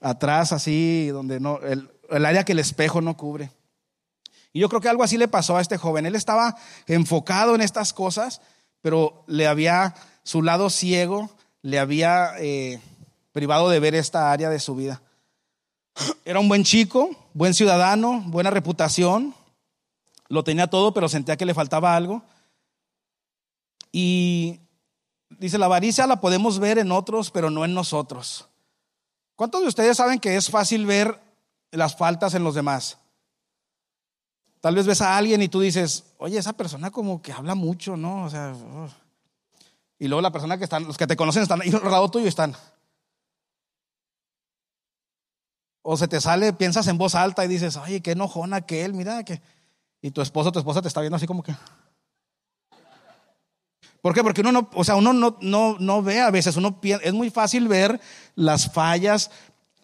atrás, 0.00 0.52
así, 0.52 1.08
donde 1.08 1.40
no, 1.40 1.58
el, 1.60 1.90
el 2.10 2.24
área 2.24 2.44
que 2.44 2.52
el 2.52 2.58
espejo 2.58 3.00
no 3.00 3.16
cubre. 3.16 3.50
Y 4.52 4.60
yo 4.60 4.68
creo 4.68 4.80
que 4.80 4.88
algo 4.88 5.02
así 5.02 5.18
le 5.18 5.28
pasó 5.28 5.56
a 5.56 5.60
este 5.60 5.76
joven. 5.76 6.06
Él 6.06 6.14
estaba 6.14 6.56
enfocado 6.86 7.54
en 7.54 7.60
estas 7.60 7.92
cosas, 7.92 8.40
pero 8.80 9.24
le 9.26 9.46
había, 9.46 9.94
su 10.22 10.42
lado 10.42 10.70
ciego, 10.70 11.30
le 11.62 11.78
había 11.78 12.32
eh, 12.38 12.80
privado 13.32 13.68
de 13.68 13.80
ver 13.80 13.94
esta 13.94 14.32
área 14.32 14.48
de 14.48 14.60
su 14.60 14.74
vida. 14.74 15.02
Era 16.24 16.40
un 16.40 16.48
buen 16.48 16.64
chico, 16.64 17.10
buen 17.34 17.54
ciudadano, 17.54 18.22
buena 18.26 18.50
reputación, 18.50 19.34
lo 20.28 20.44
tenía 20.44 20.68
todo, 20.68 20.92
pero 20.94 21.08
sentía 21.08 21.36
que 21.36 21.46
le 21.46 21.54
faltaba 21.54 21.96
algo. 21.96 22.22
Y 23.92 24.60
dice, 25.30 25.58
la 25.58 25.66
avaricia 25.66 26.06
la 26.06 26.20
podemos 26.20 26.58
ver 26.58 26.78
en 26.78 26.92
otros, 26.92 27.30
pero 27.30 27.50
no 27.50 27.64
en 27.64 27.74
nosotros. 27.74 28.48
¿Cuántos 29.34 29.62
de 29.62 29.68
ustedes 29.68 29.96
saben 29.96 30.18
que 30.18 30.36
es 30.36 30.50
fácil 30.50 30.86
ver 30.86 31.20
las 31.70 31.96
faltas 31.96 32.34
en 32.34 32.44
los 32.44 32.54
demás? 32.54 32.98
Tal 34.60 34.74
vez 34.74 34.86
ves 34.86 35.00
a 35.00 35.16
alguien 35.16 35.42
y 35.42 35.48
tú 35.48 35.60
dices, 35.60 36.04
oye, 36.18 36.38
esa 36.38 36.54
persona 36.54 36.90
como 36.90 37.20
que 37.22 37.32
habla 37.32 37.54
mucho, 37.54 37.96
¿no? 37.96 38.24
O 38.24 38.30
sea, 38.30 38.54
y 39.98 40.08
luego 40.08 40.22
la 40.22 40.32
persona 40.32 40.58
que 40.58 40.64
están, 40.64 40.84
los 40.84 40.96
que 40.96 41.06
te 41.06 41.16
conocen 41.16 41.42
están 41.42 41.62
ahí 41.62 41.70
al 41.70 41.90
lado 41.90 42.10
tuyo 42.10 42.24
y 42.24 42.28
están. 42.28 42.54
O 45.82 45.96
se 45.96 46.08
te 46.08 46.20
sale, 46.20 46.52
piensas 46.52 46.88
en 46.88 46.98
voz 46.98 47.14
alta 47.14 47.44
y 47.44 47.48
dices, 47.48 47.76
oye, 47.76 48.00
qué 48.02 48.16
que 48.66 48.84
él, 48.84 48.92
mira 48.92 49.22
que. 49.24 49.40
Y 50.02 50.10
tu 50.10 50.20
esposo, 50.20 50.50
tu 50.50 50.58
esposa 50.58 50.82
te 50.82 50.88
está 50.88 51.00
viendo 51.00 51.16
así 51.16 51.26
como 51.26 51.42
que. 51.42 51.54
¿Por 54.06 54.14
qué? 54.14 54.22
Porque 54.22 54.42
uno 54.42 54.52
no, 54.52 54.70
o 54.72 54.84
sea, 54.84 54.94
uno 54.94 55.12
no, 55.12 55.36
no, 55.40 55.78
no 55.80 56.00
ve 56.00 56.20
a 56.20 56.30
veces, 56.30 56.54
uno 56.54 56.78
es 57.02 57.12
muy 57.12 57.28
fácil 57.28 57.66
ver 57.66 58.00
las 58.36 58.72
fallas 58.72 59.32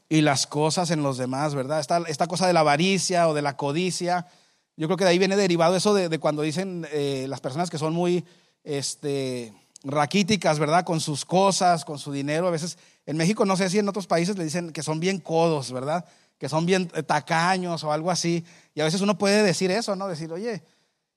y 0.09 0.21
las 0.21 0.47
cosas 0.47 0.93
en 0.93 1.03
los 1.03 1.19
demás, 1.19 1.57
¿verdad? 1.57 1.81
Esta, 1.81 2.05
esta 2.07 2.29
cosa 2.29 2.47
de 2.47 2.53
la 2.53 2.61
avaricia 2.61 3.27
o 3.27 3.35
de 3.35 3.43
la 3.43 3.57
codicia, 3.57 4.29
yo 4.77 4.87
creo 4.87 4.97
que 4.97 5.03
de 5.03 5.11
ahí 5.11 5.19
viene 5.19 5.35
derivado 5.35 5.75
eso 5.75 5.93
de, 5.93 6.21
cuando 6.21 6.43
dicen 6.43 6.87
eh, 6.93 7.27
las 7.29 7.41
personas 7.41 7.69
que 7.69 7.79
son 7.79 7.95
muy 7.95 8.25
este, 8.63 9.53
raquíticas, 9.83 10.61
¿verdad? 10.61 10.85
Con 10.85 11.01
sus 11.01 11.25
cosas, 11.25 11.85
con 11.85 11.99
su 11.99 12.13
dinero, 12.13 12.47
a 12.47 12.53
veces 12.53 12.79
en 13.07 13.17
México, 13.17 13.45
no 13.45 13.57
sé 13.57 13.71
si 13.71 13.81
en 13.81 13.89
otros 13.89 14.07
países 14.07 14.39
le 14.39 14.45
dicen 14.45 14.71
que 14.71 14.85
son 14.85 15.01
bien 15.01 15.19
codos, 15.19 15.73
¿verdad? 15.73 16.05
Que 16.39 16.49
son 16.49 16.65
bien 16.65 16.89
eh, 16.95 17.03
tacaños 17.03 17.83
o 17.83 17.91
algo 17.91 18.09
así. 18.09 18.45
Y 18.73 18.83
a 18.83 18.85
veces 18.85 19.01
uno 19.01 19.19
puede 19.19 19.43
decir 19.43 19.73
eso, 19.73 19.97
¿no? 19.97 20.07
Decir, 20.07 20.33
oye, 20.33 20.63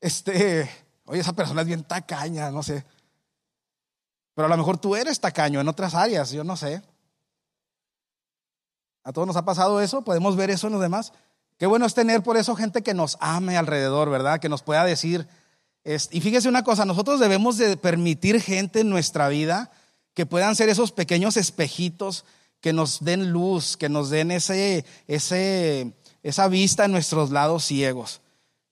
este, 0.01 0.67
oye, 1.05 1.21
esa 1.21 1.33
persona 1.33 1.62
es 1.62 1.67
bien 1.67 1.83
tacaña, 1.83 2.50
no 2.50 2.63
sé. 2.63 2.83
Pero 4.36 4.46
a 4.46 4.50
lo 4.50 4.58
mejor 4.58 4.77
tú 4.77 4.96
eres 4.96 5.20
tacaño 5.20 5.60
en 5.60 5.68
otras 5.68 5.96
áreas, 5.96 6.30
yo 6.32 6.44
no 6.44 6.56
sé. 6.58 6.84
A 9.04 9.13
todos 9.13 9.25
nos 9.25 9.38
ha 9.38 9.46
pasado 9.46 9.82
eso, 9.82 10.04
podemos 10.04 10.36
ver 10.36 10.51
eso 10.51 10.68
en 10.68 10.74
los 10.74 10.82
demás. 10.82 11.13
Qué 11.58 11.65
bueno 11.65 11.86
es 11.86 11.94
tener 11.94 12.22
por 12.22 12.38
eso 12.38 12.56
gente 12.56 12.84
que 12.84 12.94
nos 12.94 13.18
ame 13.22 13.58
alrededor, 13.58 14.10
¿verdad? 14.10 14.39
Que 14.39 14.50
nos 14.50 14.62
pueda 14.62 14.84
decir. 14.84 15.27
y 15.84 16.22
fíjese 16.22 16.50
una 16.50 16.63
cosa, 16.63 16.86
nosotros 16.86 17.20
debemos 17.20 17.58
de 17.58 17.77
permitir 17.77 18.42
gente 18.42 18.82
en 18.82 18.89
nuestra 18.89 19.30
vida 19.30 19.72
que 20.13 20.25
puedan 20.25 20.56
ser 20.56 20.70
esos 20.70 20.92
pequeños 20.92 21.38
espejitos 21.38 22.25
que 22.60 22.74
nos 22.74 23.04
den 23.04 23.32
luz, 23.32 23.77
que 23.77 23.89
nos 23.89 24.10
den 24.10 24.32
ese, 24.32 24.86
ese, 25.08 25.94
esa 26.24 26.48
vista 26.48 26.86
en 26.86 26.92
nuestros 26.92 27.30
lados 27.30 27.63
ciegos. 27.63 28.22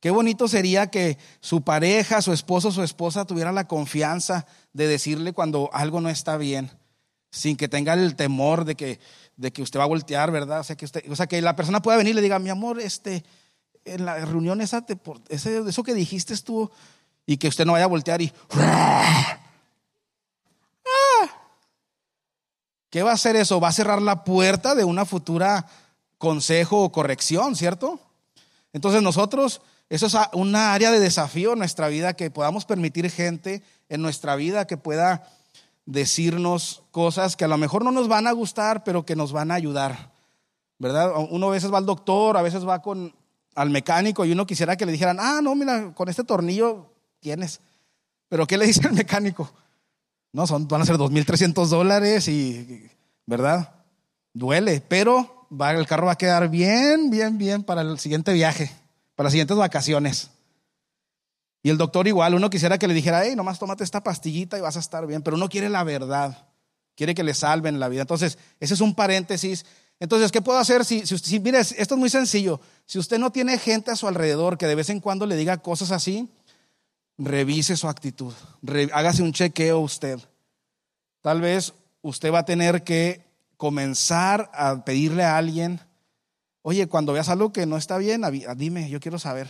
Qué 0.04 0.12
bonito 0.12 0.50
sería 0.50 0.88
que 0.88 1.18
su 1.40 1.62
pareja, 1.62 2.22
su 2.22 2.34
esposo, 2.34 2.74
su 2.74 2.84
esposa 2.84 3.24
tuviera 3.24 3.54
la 3.54 3.70
confianza 3.70 4.46
de 4.74 4.86
decirle 4.86 5.32
cuando 5.32 5.70
algo 5.72 6.02
no 6.02 6.10
está 6.10 6.36
bien, 6.36 6.70
sin 7.32 7.56
que 7.56 7.70
tenga 7.70 7.94
el 7.94 8.18
temor 8.18 8.66
de 8.66 8.76
que, 8.76 9.00
de 9.38 9.54
que 9.54 9.62
usted 9.62 9.80
va 9.80 9.86
a 9.86 9.88
voltear, 9.88 10.30
¿verdad? 10.30 10.60
O 10.60 10.64
sea, 10.66 10.76
que, 10.76 10.84
usted, 10.84 11.10
o 11.10 11.16
sea, 11.16 11.28
que 11.28 11.42
la 11.42 11.56
persona 11.56 11.82
pueda 11.82 11.98
venir 11.98 12.12
y 12.12 12.16
le 12.16 12.22
diga, 12.22 12.38
mi 12.38 12.50
amor, 12.50 12.82
este, 12.82 13.24
en 13.86 14.04
la 14.04 14.18
reunión 14.26 14.60
esa, 14.60 14.86
eso 15.30 15.84
que 15.84 15.94
dijiste 15.94 16.34
estuvo, 16.34 16.70
y 17.26 17.38
que 17.38 17.48
usted 17.48 17.66
no 17.66 17.72
vaya 17.72 17.86
a 17.86 17.88
voltear 17.88 18.22
y... 18.22 18.34
¿Qué 22.90 23.04
va 23.04 23.12
a 23.12 23.14
hacer 23.14 23.38
eso? 23.38 23.62
Va 23.62 23.70
a 23.70 23.72
cerrar 23.72 24.02
la 24.02 24.26
puerta 24.26 24.76
de 24.76 24.84
una 24.84 25.06
futura 25.06 25.66
consejo 26.18 26.84
o 26.84 26.92
corrección, 26.92 27.56
¿cierto? 27.56 28.02
Entonces 28.74 29.02
nosotros, 29.02 29.62
eso 29.94 30.08
es 30.08 30.16
una 30.34 30.74
área 30.74 30.90
de 30.90 31.00
desafío 31.00 31.54
en 31.54 31.60
nuestra 31.60 31.88
vida, 31.88 32.14
que 32.14 32.32
podamos 32.32 32.66
permitir 32.66 33.12
gente 33.12 33.62
en 33.90 34.02
nuestra 34.02 34.36
vida 34.36 34.66
que 34.66 34.76
pueda 34.76 35.30
decirnos 35.86 36.82
cosas 36.90 37.36
que 37.36 37.46
a 37.46 37.48
lo 37.48 37.60
mejor 37.60 37.84
no 37.84 37.92
nos 37.92 38.08
van 38.08 38.26
a 38.26 38.32
gustar, 38.32 38.84
pero 38.84 39.06
que 39.06 39.16
nos 39.16 39.32
van 39.32 39.52
a 39.52 39.54
ayudar. 39.54 40.12
¿Verdad? 40.80 41.12
Uno 41.30 41.50
a 41.50 41.52
veces 41.52 41.72
va 41.72 41.78
al 41.78 41.86
doctor, 41.86 42.38
a 42.38 42.42
veces 42.42 42.68
va 42.68 42.82
con, 42.82 43.14
al 43.54 43.70
mecánico 43.70 44.26
y 44.26 44.32
uno 44.32 44.48
quisiera 44.48 44.76
que 44.76 44.88
le 44.88 44.94
dijeran, 44.94 45.20
ah, 45.20 45.42
no, 45.44 45.54
mira, 45.54 45.94
con 45.94 46.10
este 46.10 46.24
tornillo 46.24 46.90
tienes. 47.20 47.62
Pero 48.30 48.48
¿qué 48.48 48.58
le 48.58 48.66
dice 48.66 48.88
el 48.88 48.94
mecánico? 48.94 49.54
No, 50.32 50.48
son, 50.48 50.68
van 50.68 50.82
a 50.82 50.86
ser 50.86 50.96
2.300 50.96 51.68
dólares 51.68 52.28
y, 52.30 52.90
¿verdad? 53.28 53.76
Duele, 54.34 54.82
pero 54.88 55.46
va, 55.52 55.70
el 55.70 55.86
carro 55.86 56.08
va 56.08 56.14
a 56.14 56.18
quedar 56.18 56.50
bien, 56.50 57.12
bien, 57.12 57.38
bien 57.38 57.62
para 57.62 57.82
el 57.82 58.00
siguiente 58.00 58.34
viaje, 58.34 58.72
para 59.16 59.26
las 59.26 59.34
siguientes 59.34 59.58
vacaciones. 59.58 60.30
Y 61.62 61.70
el 61.70 61.78
doctor 61.78 62.08
igual, 62.08 62.36
uno 62.36 62.50
quisiera 62.50 62.78
que 62.78 62.88
le 62.88 62.94
dijera, 62.94 63.24
hey, 63.24 63.36
nomás 63.36 63.58
tómate 63.58 63.84
esta 63.84 64.04
pastillita 64.04 64.58
y 64.58 64.62
vas 64.62 64.76
a 64.76 64.80
estar 64.80 65.08
bien, 65.08 65.22
pero 65.22 65.38
uno 65.38 65.48
quiere 65.48 65.70
la 65.70 65.84
verdad, 65.86 66.50
quiere 66.96 67.16
que 67.16 67.24
le 67.24 67.34
salven 67.34 67.80
la 67.80 67.88
vida. 67.88 68.02
Entonces, 68.02 68.38
ese 68.60 68.74
es 68.74 68.82
un 68.82 68.94
paréntesis. 68.96 69.66
Entonces, 70.00 70.32
¿qué 70.32 70.42
puedo 70.42 70.60
hacer 70.60 70.84
si, 70.84 71.06
si, 71.06 71.40
mire, 71.40 71.60
esto 71.60 71.96
es 71.96 71.98
muy 71.98 72.10
sencillo. 72.10 72.60
Si 72.86 73.00
usted 73.00 73.18
no 73.18 73.32
tiene 73.32 73.58
gente 73.58 73.92
a 73.92 73.96
su 73.96 74.10
alrededor 74.10 74.58
que 74.58 74.68
de 74.68 74.76
vez 74.76 74.90
en 74.90 75.00
cuando 75.00 75.26
le 75.26 75.38
diga 75.38 75.58
cosas 75.58 75.92
así, 75.92 76.30
revise 77.18 77.78
su 77.78 77.88
actitud, 77.88 78.34
hágase 78.92 79.24
un 79.24 79.32
chequeo 79.32 79.80
usted. 79.80 80.20
Tal 81.22 81.40
vez 81.40 81.74
usted 82.02 82.34
va 82.34 82.40
a 82.40 82.46
tener 82.46 82.84
que 82.84 83.24
comenzar 83.56 84.52
a 84.54 84.84
pedirle 84.84 85.24
a 85.24 85.38
alguien, 85.38 85.80
oye, 86.64 86.88
cuando 86.88 87.14
veas 87.14 87.30
algo 87.30 87.54
que 87.54 87.68
no 87.68 87.78
está 87.78 87.98
bien, 88.00 88.24
dime, 88.56 88.90
yo 88.90 89.00
quiero 89.00 89.20
saber. 89.20 89.48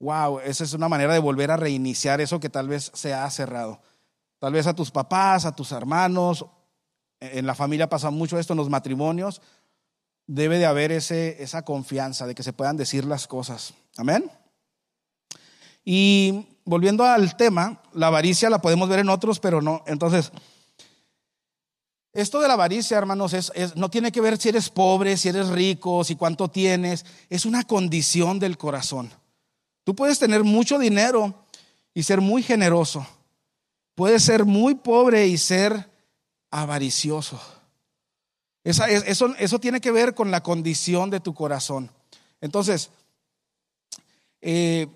Wow, 0.00 0.40
esa 0.40 0.64
es 0.64 0.72
una 0.72 0.88
manera 0.88 1.12
de 1.12 1.18
volver 1.18 1.50
a 1.50 1.56
reiniciar 1.56 2.20
eso 2.20 2.40
que 2.40 2.48
tal 2.48 2.68
vez 2.68 2.90
se 2.94 3.12
ha 3.12 3.28
cerrado. 3.30 3.80
Tal 4.38 4.52
vez 4.52 4.66
a 4.66 4.74
tus 4.74 4.90
papás, 4.90 5.44
a 5.44 5.54
tus 5.54 5.72
hermanos, 5.72 6.46
en 7.20 7.46
la 7.46 7.54
familia 7.54 7.88
pasa 7.88 8.10
mucho 8.10 8.38
esto, 8.38 8.52
en 8.52 8.58
los 8.58 8.70
matrimonios, 8.70 9.42
debe 10.26 10.58
de 10.58 10.66
haber 10.66 10.92
ese, 10.92 11.42
esa 11.42 11.62
confianza 11.62 12.26
de 12.26 12.34
que 12.34 12.42
se 12.42 12.52
puedan 12.52 12.76
decir 12.76 13.04
las 13.04 13.26
cosas. 13.26 13.74
Amén. 13.96 14.30
Y 15.84 16.46
volviendo 16.64 17.04
al 17.04 17.36
tema, 17.36 17.82
la 17.92 18.06
avaricia 18.06 18.50
la 18.50 18.60
podemos 18.60 18.88
ver 18.88 19.00
en 19.00 19.10
otros, 19.10 19.40
pero 19.40 19.60
no. 19.60 19.82
Entonces, 19.86 20.32
esto 22.14 22.40
de 22.40 22.46
la 22.46 22.54
avaricia, 22.54 22.96
hermanos, 22.96 23.52
no 23.74 23.90
tiene 23.90 24.12
que 24.12 24.20
ver 24.20 24.38
si 24.38 24.48
eres 24.48 24.70
pobre, 24.70 25.16
si 25.16 25.28
eres 25.28 25.48
rico, 25.48 26.04
si 26.04 26.14
cuánto 26.14 26.48
tienes. 26.48 27.04
Es 27.28 27.44
una 27.44 27.64
condición 27.64 28.38
del 28.38 28.56
corazón. 28.56 29.12
Tú 29.82 29.96
puedes 29.96 30.20
tener 30.20 30.44
mucho 30.44 30.78
dinero 30.78 31.34
y 31.92 32.04
ser 32.04 32.20
muy 32.20 32.44
generoso. 32.44 33.04
Puedes 33.96 34.22
ser 34.22 34.44
muy 34.44 34.76
pobre 34.76 35.26
y 35.26 35.36
ser 35.38 35.90
avaricioso. 36.50 37.40
Eso, 38.62 39.58
tiene 39.58 39.80
que 39.80 39.90
ver 39.90 40.14
con 40.14 40.30
la 40.30 40.42
condición 40.42 41.10
de 41.10 41.18
tu 41.18 41.34
corazón. 41.34 41.90
Entonces, 42.40 42.90
eh, 44.40 44.86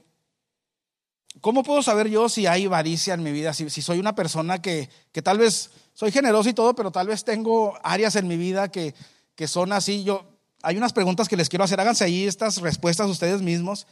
¿cómo 1.40 1.64
puedo 1.64 1.82
saber 1.82 2.08
yo 2.08 2.28
si 2.28 2.46
hay 2.46 2.66
avaricia 2.66 3.14
en 3.14 3.24
mi 3.24 3.32
vida? 3.32 3.52
Si, 3.52 3.68
soy 3.82 3.98
una 3.98 4.14
persona 4.14 4.62
que, 4.62 4.88
que, 5.10 5.20
tal 5.20 5.38
vez 5.38 5.70
soy 5.98 6.12
generoso 6.12 6.48
y 6.48 6.54
todo, 6.54 6.76
pero 6.76 6.92
tal 6.92 7.08
vez 7.08 7.24
tengo 7.24 7.76
áreas 7.82 8.14
en 8.14 8.28
mi 8.28 8.36
vida 8.36 8.70
que, 8.70 8.94
que 9.34 9.48
son 9.48 9.72
así. 9.72 10.04
Yo, 10.04 10.24
hay 10.62 10.76
unas 10.76 10.92
preguntas 10.92 11.28
que 11.28 11.36
les 11.36 11.48
quiero 11.48 11.64
hacer. 11.64 11.80
Háganse 11.80 12.04
ahí 12.04 12.24
estas 12.24 12.60
respuestas 12.60 13.10
ustedes 13.10 13.42
mismos. 13.42 13.88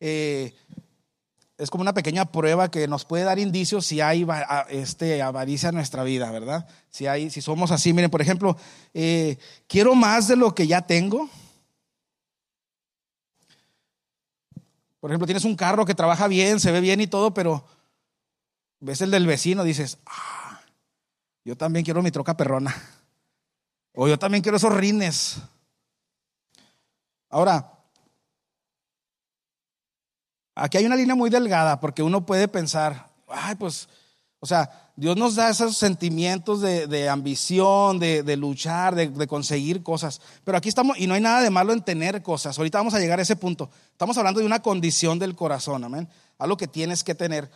Eh, 0.00 0.52
es 1.56 1.70
como 1.70 1.82
una 1.82 1.94
pequeña 1.94 2.24
prueba 2.24 2.72
que 2.72 2.88
nos 2.88 3.04
puede 3.04 3.22
dar 3.22 3.38
indicios 3.38 3.86
si 3.86 4.00
hay 4.00 4.26
este, 4.68 5.22
avaricia 5.22 5.68
en 5.68 5.76
nuestra 5.76 6.02
vida, 6.02 6.28
¿verdad? 6.32 6.66
Si, 6.90 7.06
hay, 7.06 7.30
si 7.30 7.40
somos 7.40 7.70
así, 7.70 7.92
miren, 7.92 8.10
por 8.10 8.20
ejemplo, 8.20 8.56
eh, 8.92 9.38
quiero 9.68 9.94
más 9.94 10.26
de 10.26 10.34
lo 10.34 10.56
que 10.56 10.66
ya 10.66 10.82
tengo. 10.82 11.30
Por 14.98 15.12
ejemplo, 15.12 15.26
tienes 15.28 15.44
un 15.44 15.54
carro 15.54 15.86
que 15.86 15.94
trabaja 15.94 16.26
bien, 16.26 16.58
se 16.58 16.72
ve 16.72 16.80
bien 16.80 17.00
y 17.00 17.06
todo, 17.06 17.32
pero 17.32 17.64
ves 18.80 19.02
el 19.02 19.12
del 19.12 19.28
vecino, 19.28 19.62
dices, 19.62 19.98
yo 21.44 21.56
también 21.56 21.84
quiero 21.84 22.02
mi 22.02 22.10
troca 22.10 22.36
perrona. 22.36 22.74
O 23.92 24.08
yo 24.08 24.18
también 24.18 24.42
quiero 24.42 24.56
esos 24.56 24.74
rines. 24.74 25.36
Ahora, 27.30 27.74
Aquí 30.54 30.78
hay 30.78 30.86
una 30.86 30.96
línea 30.96 31.14
muy 31.14 31.30
delgada 31.30 31.80
porque 31.80 32.02
uno 32.02 32.24
puede 32.24 32.46
pensar, 32.46 33.10
ay, 33.28 33.56
pues, 33.56 33.88
o 34.38 34.46
sea, 34.46 34.92
Dios 34.94 35.16
nos 35.16 35.34
da 35.34 35.50
esos 35.50 35.76
sentimientos 35.76 36.60
de, 36.60 37.08
ambición, 37.08 37.98
de, 37.98 38.36
luchar, 38.36 38.94
de, 38.94 39.26
conseguir 39.26 39.82
cosas. 39.82 40.20
Pero 40.44 40.56
aquí 40.56 40.68
estamos, 40.68 40.96
y 40.98 41.08
no 41.08 41.14
hay 41.14 41.20
nada 41.20 41.42
de 41.42 41.50
malo 41.50 41.72
en 41.72 41.82
tener 41.82 42.22
cosas. 42.22 42.56
Ahorita 42.56 42.78
vamos 42.78 42.94
a 42.94 43.00
llegar 43.00 43.18
a 43.18 43.22
ese 43.22 43.34
punto. 43.34 43.68
Estamos 43.90 44.16
hablando 44.16 44.38
de 44.38 44.46
una 44.46 44.62
condición 44.62 45.18
del 45.18 45.34
corazón, 45.34 45.82
amén. 45.82 46.08
Algo 46.38 46.56
que 46.56 46.68
tienes 46.68 47.02
que 47.02 47.16
tener. 47.16 47.50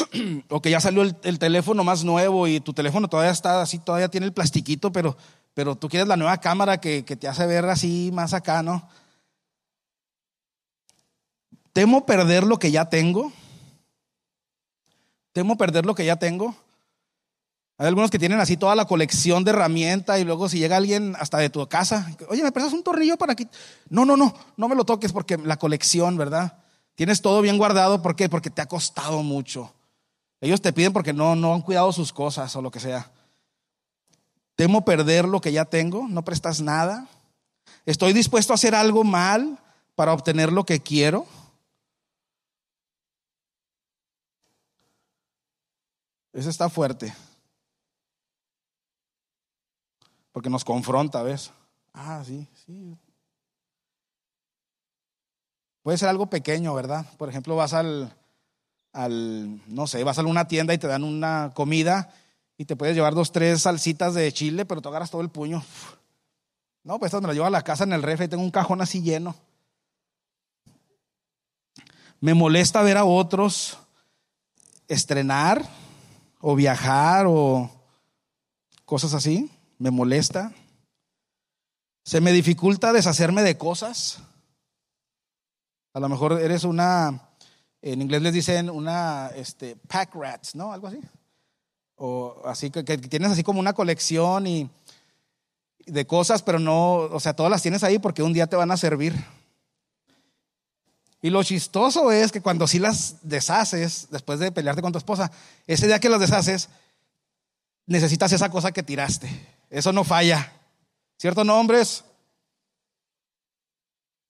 o 0.48 0.60
que 0.60 0.70
ya 0.70 0.80
salió 0.80 1.02
el, 1.02 1.38
teléfono 1.38 1.84
más 1.84 2.04
nuevo 2.04 2.46
y 2.46 2.60
tu 2.60 2.72
teléfono 2.72 3.08
todavía 3.08 3.32
está 3.32 3.62
así, 3.62 3.78
todavía 3.78 4.08
tiene 4.08 4.26
el 4.26 4.32
plastiquito, 4.32 4.92
pero, 4.92 5.16
pero 5.54 5.76
tú 5.76 5.88
quieres 5.88 6.08
la 6.08 6.16
nueva 6.16 6.38
cámara 6.38 6.78
que, 6.78 7.04
que 7.04 7.16
te 7.16 7.28
hace 7.28 7.46
ver 7.46 7.64
así 7.66 8.10
más 8.12 8.34
acá, 8.34 8.62
¿no? 8.62 8.88
Temo 11.72 12.04
perder 12.04 12.44
lo 12.44 12.58
que 12.58 12.70
ya 12.70 12.86
tengo. 12.86 13.32
Temo 15.32 15.56
perder 15.56 15.86
lo 15.86 15.94
que 15.94 16.04
ya 16.04 16.16
tengo. 16.16 16.54
Hay 17.78 17.88
algunos 17.88 18.10
que 18.10 18.18
tienen 18.18 18.38
así 18.38 18.56
toda 18.56 18.76
la 18.76 18.84
colección 18.84 19.44
de 19.44 19.50
herramientas 19.50 20.20
y 20.20 20.24
luego 20.24 20.48
si 20.48 20.58
llega 20.58 20.76
alguien 20.76 21.16
hasta 21.18 21.38
de 21.38 21.50
tu 21.50 21.66
casa, 21.68 22.06
oye, 22.28 22.42
¿me 22.42 22.52
prestas 22.52 22.74
un 22.74 22.84
tornillo 22.84 23.16
para 23.16 23.32
aquí? 23.32 23.48
No, 23.88 24.04
no, 24.04 24.16
no, 24.16 24.34
no 24.56 24.68
me 24.68 24.76
lo 24.76 24.84
toques 24.84 25.12
porque 25.12 25.38
la 25.38 25.56
colección, 25.56 26.16
¿verdad? 26.16 26.58
Tienes 26.94 27.22
todo 27.22 27.40
bien 27.40 27.58
guardado, 27.58 28.02
¿por 28.02 28.14
qué? 28.14 28.28
Porque 28.28 28.50
te 28.50 28.60
ha 28.60 28.66
costado 28.66 29.22
mucho. 29.22 29.72
Ellos 30.42 30.60
te 30.60 30.72
piden 30.72 30.92
porque 30.92 31.12
no, 31.12 31.36
no 31.36 31.54
han 31.54 31.62
cuidado 31.62 31.92
sus 31.92 32.12
cosas 32.12 32.54
o 32.56 32.60
lo 32.60 32.72
que 32.72 32.80
sea. 32.80 33.08
Temo 34.56 34.84
perder 34.84 35.24
lo 35.24 35.40
que 35.40 35.52
ya 35.52 35.64
tengo, 35.64 36.08
no 36.08 36.24
prestas 36.24 36.60
nada. 36.60 37.06
Estoy 37.86 38.12
dispuesto 38.12 38.52
a 38.52 38.56
hacer 38.56 38.74
algo 38.74 39.04
mal 39.04 39.60
para 39.94 40.12
obtener 40.12 40.52
lo 40.52 40.64
que 40.64 40.80
quiero. 40.80 41.26
Ese 46.32 46.50
está 46.50 46.68
fuerte. 46.68 47.14
Porque 50.32 50.50
nos 50.50 50.64
confronta, 50.64 51.22
¿ves? 51.22 51.52
Ah, 51.94 52.24
sí, 52.26 52.48
sí. 52.66 52.98
Puede 55.84 55.98
ser 55.98 56.08
algo 56.08 56.26
pequeño, 56.26 56.74
¿verdad? 56.74 57.06
Por 57.16 57.28
ejemplo, 57.28 57.54
vas 57.54 57.74
al, 57.74 58.12
al, 58.92 59.60
no 59.68 59.86
sé, 59.86 60.04
vas 60.04 60.18
a 60.18 60.22
una 60.22 60.48
tienda 60.48 60.74
y 60.74 60.78
te 60.78 60.86
dan 60.86 61.04
una 61.04 61.52
comida 61.54 62.12
y 62.58 62.64
te 62.64 62.76
puedes 62.76 62.94
llevar 62.94 63.14
dos, 63.14 63.32
tres 63.32 63.62
salsitas 63.62 64.14
de 64.14 64.32
chile, 64.32 64.64
pero 64.64 64.82
te 64.82 64.88
agarras 64.88 65.10
todo 65.10 65.22
el 65.22 65.30
puño. 65.30 65.64
No, 66.84 66.98
pues 66.98 67.10
esto 67.10 67.20
me 67.20 67.28
lo 67.28 67.32
llevo 67.32 67.46
a 67.46 67.50
la 67.50 67.62
casa 67.62 67.84
en 67.84 67.92
el 67.92 68.02
refri 68.02 68.28
tengo 68.28 68.42
un 68.42 68.50
cajón 68.50 68.80
así 68.80 69.02
lleno. 69.02 69.34
Me 72.20 72.34
molesta 72.34 72.82
ver 72.82 72.96
a 72.96 73.04
otros 73.04 73.78
estrenar 74.88 75.64
o 76.40 76.54
viajar 76.54 77.26
o 77.28 77.70
cosas 78.84 79.14
así, 79.14 79.50
me 79.78 79.90
molesta. 79.90 80.52
Se 82.04 82.20
me 82.20 82.32
dificulta 82.32 82.92
deshacerme 82.92 83.42
de 83.42 83.56
cosas. 83.56 84.18
A 85.94 86.00
lo 86.00 86.08
mejor 86.08 86.40
eres 86.40 86.64
una, 86.64 87.28
en 87.82 88.00
inglés 88.00 88.22
les 88.22 88.32
dicen 88.32 88.70
una 88.70 89.30
este, 89.34 89.76
pack 89.76 90.14
rats, 90.14 90.54
¿no? 90.54 90.72
Algo 90.72 90.86
así. 90.86 91.00
O 91.96 92.42
así 92.44 92.70
que, 92.70 92.82
tienes 92.84 93.32
así 93.32 93.42
como 93.42 93.60
una 93.60 93.72
colección 93.72 94.46
y 94.46 94.70
de 95.86 96.06
cosas, 96.06 96.42
pero 96.42 96.60
no, 96.60 96.94
o 96.94 97.20
sea, 97.20 97.34
todas 97.34 97.50
las 97.50 97.60
tienes 97.60 97.82
ahí 97.82 97.98
porque 97.98 98.22
un 98.22 98.32
día 98.32 98.46
te 98.46 98.56
van 98.56 98.70
a 98.70 98.76
servir. 98.76 99.14
Y 101.20 101.30
lo 101.30 101.42
chistoso 101.42 102.10
es 102.12 102.32
que 102.32 102.40
cuando 102.40 102.66
sí 102.66 102.78
las 102.78 103.16
deshaces, 103.22 104.08
después 104.10 104.38
de 104.38 104.52
pelearte 104.52 104.82
con 104.82 104.92
tu 104.92 104.98
esposa, 104.98 105.30
ese 105.66 105.86
día 105.86 106.00
que 106.00 106.08
las 106.08 106.20
deshaces, 106.20 106.68
necesitas 107.86 108.32
esa 108.32 108.48
cosa 108.48 108.72
que 108.72 108.82
tiraste. 108.82 109.28
Eso 109.70 109.92
no 109.92 110.04
falla. 110.04 110.52
¿Cierto, 111.18 111.44
no, 111.44 111.58
hombres? 111.58 112.04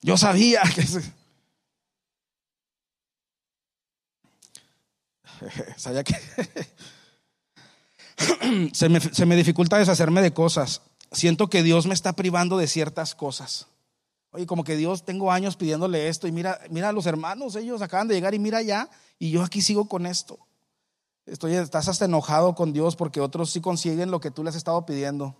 Yo 0.01 0.17
sabía 0.17 0.63
que... 0.75 0.87
sabía 5.77 6.05
que... 6.05 6.17
se, 8.73 8.89
me, 8.89 9.01
se 9.01 9.27
me 9.27 9.37
dificulta 9.37 9.79
deshacerme 9.79 10.23
de 10.23 10.33
cosas. 10.33 10.83
Siento 11.11 11.49
que 11.49 11.63
Dios 11.63 11.87
me 11.87 11.95
está 11.95 12.15
privando 12.15 12.57
de 12.59 12.67
ciertas 12.67 13.15
cosas. 13.15 13.67
Oye, 14.33 14.47
como 14.47 14.65
que 14.65 14.77
Dios 14.77 15.05
tengo 15.05 15.31
años 15.31 15.57
pidiéndole 15.57 16.09
esto 16.09 16.27
y 16.27 16.33
mira, 16.33 16.59
mira 16.71 16.89
a 16.89 16.93
los 16.93 17.05
hermanos, 17.05 17.55
ellos 17.55 17.83
acaban 17.83 18.09
de 18.09 18.15
llegar 18.15 18.35
y 18.35 18.39
mira 18.39 18.63
ya, 18.63 18.89
y 19.19 19.31
yo 19.31 19.43
aquí 19.43 19.61
sigo 19.61 19.89
con 19.89 20.07
esto. 20.07 20.39
Estoy, 21.27 21.55
estás 21.55 21.89
hasta 21.89 22.07
enojado 22.07 22.55
con 22.55 22.73
Dios 22.73 22.97
porque 22.97 23.21
otros 23.21 23.51
sí 23.51 23.61
consiguen 23.61 24.11
lo 24.11 24.21
que 24.21 24.31
tú 24.31 24.43
les 24.43 24.55
has 24.55 24.59
estado 24.59 24.85
pidiendo. 24.87 25.37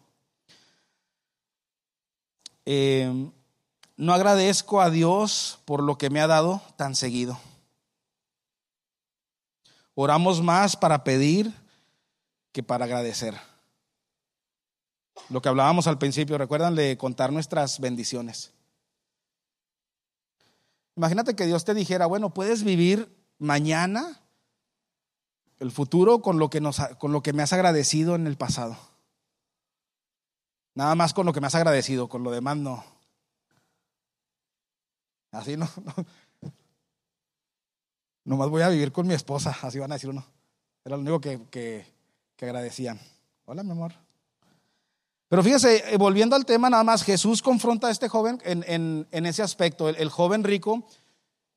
Em, 2.67 3.33
no 3.97 4.13
agradezco 4.13 4.83
a 4.83 4.91
Dios 4.91 5.59
por 5.65 5.83
lo 5.83 5.97
que 5.97 6.11
me 6.11 6.21
ha 6.21 6.27
dado 6.27 6.61
tan 6.77 6.95
seguido. 6.95 7.39
Oramos 9.95 10.43
más 10.43 10.77
para 10.77 11.05
pedir 11.05 11.53
que 12.53 12.63
para 12.63 12.85
agradecer. 12.85 13.39
Lo 15.29 15.43
que 15.43 15.49
hablábamos 15.49 15.87
al 15.87 15.99
principio, 15.99 16.39
recuerdan 16.39 16.75
de 16.75 16.97
contar 16.97 17.33
nuestras 17.33 17.81
bendiciones. 17.81 18.53
Imagínate 20.97 21.35
que 21.35 21.47
Dios 21.47 21.65
te 21.65 21.75
dijera, 21.75 22.07
bueno, 22.07 22.31
puedes 22.31 22.65
vivir 22.65 23.15
mañana 23.39 24.21
el 25.59 25.71
futuro 25.71 26.23
con 26.23 26.39
lo 26.39 26.51
que, 26.51 26.61
nos, 26.61 26.79
con 26.99 27.13
lo 27.13 27.23
que 27.23 27.33
me 27.33 27.43
has 27.43 27.53
agradecido 27.53 28.15
en 28.15 28.27
el 28.27 28.37
pasado. 28.37 28.77
Nada 30.75 30.95
más 30.95 31.13
con 31.13 31.27
lo 31.27 31.33
que 31.33 31.41
me 31.41 31.47
has 31.47 31.55
agradecido, 31.55 32.09
con 32.09 32.23
lo 32.23 32.31
demás 32.31 32.57
no. 32.57 32.85
Así 35.31 35.57
no. 35.57 35.69
Nomás 38.25 38.49
voy 38.49 38.63
a 38.63 38.69
vivir 38.69 38.93
con 38.93 39.07
mi 39.07 39.15
esposa, 39.15 39.57
así 39.63 39.79
van 39.79 39.93
a 39.93 39.97
decir 39.97 40.11
uno. 40.11 40.25
Era 40.85 40.97
lo 40.97 41.03
único 41.03 41.21
que, 41.21 41.41
que, 41.51 41.87
que 42.37 42.45
agradecían. 42.45 43.01
Hola, 43.45 43.63
mi 43.63 43.73
amor. 43.73 43.93
Pero 45.33 45.43
fíjese, 45.43 45.95
eh, 45.95 45.97
volviendo 45.97 46.37
al 46.37 46.45
tema 46.45 46.69
nada 46.69 46.85
más, 46.85 47.03
Jesús 47.03 47.41
confronta 47.41 47.87
a 47.87 47.91
este 47.91 48.07
joven 48.07 48.39
en, 48.45 49.07
ese 49.11 49.43
aspecto. 49.43 49.89
El, 49.89 50.11
joven 50.11 50.45
rico 50.45 50.85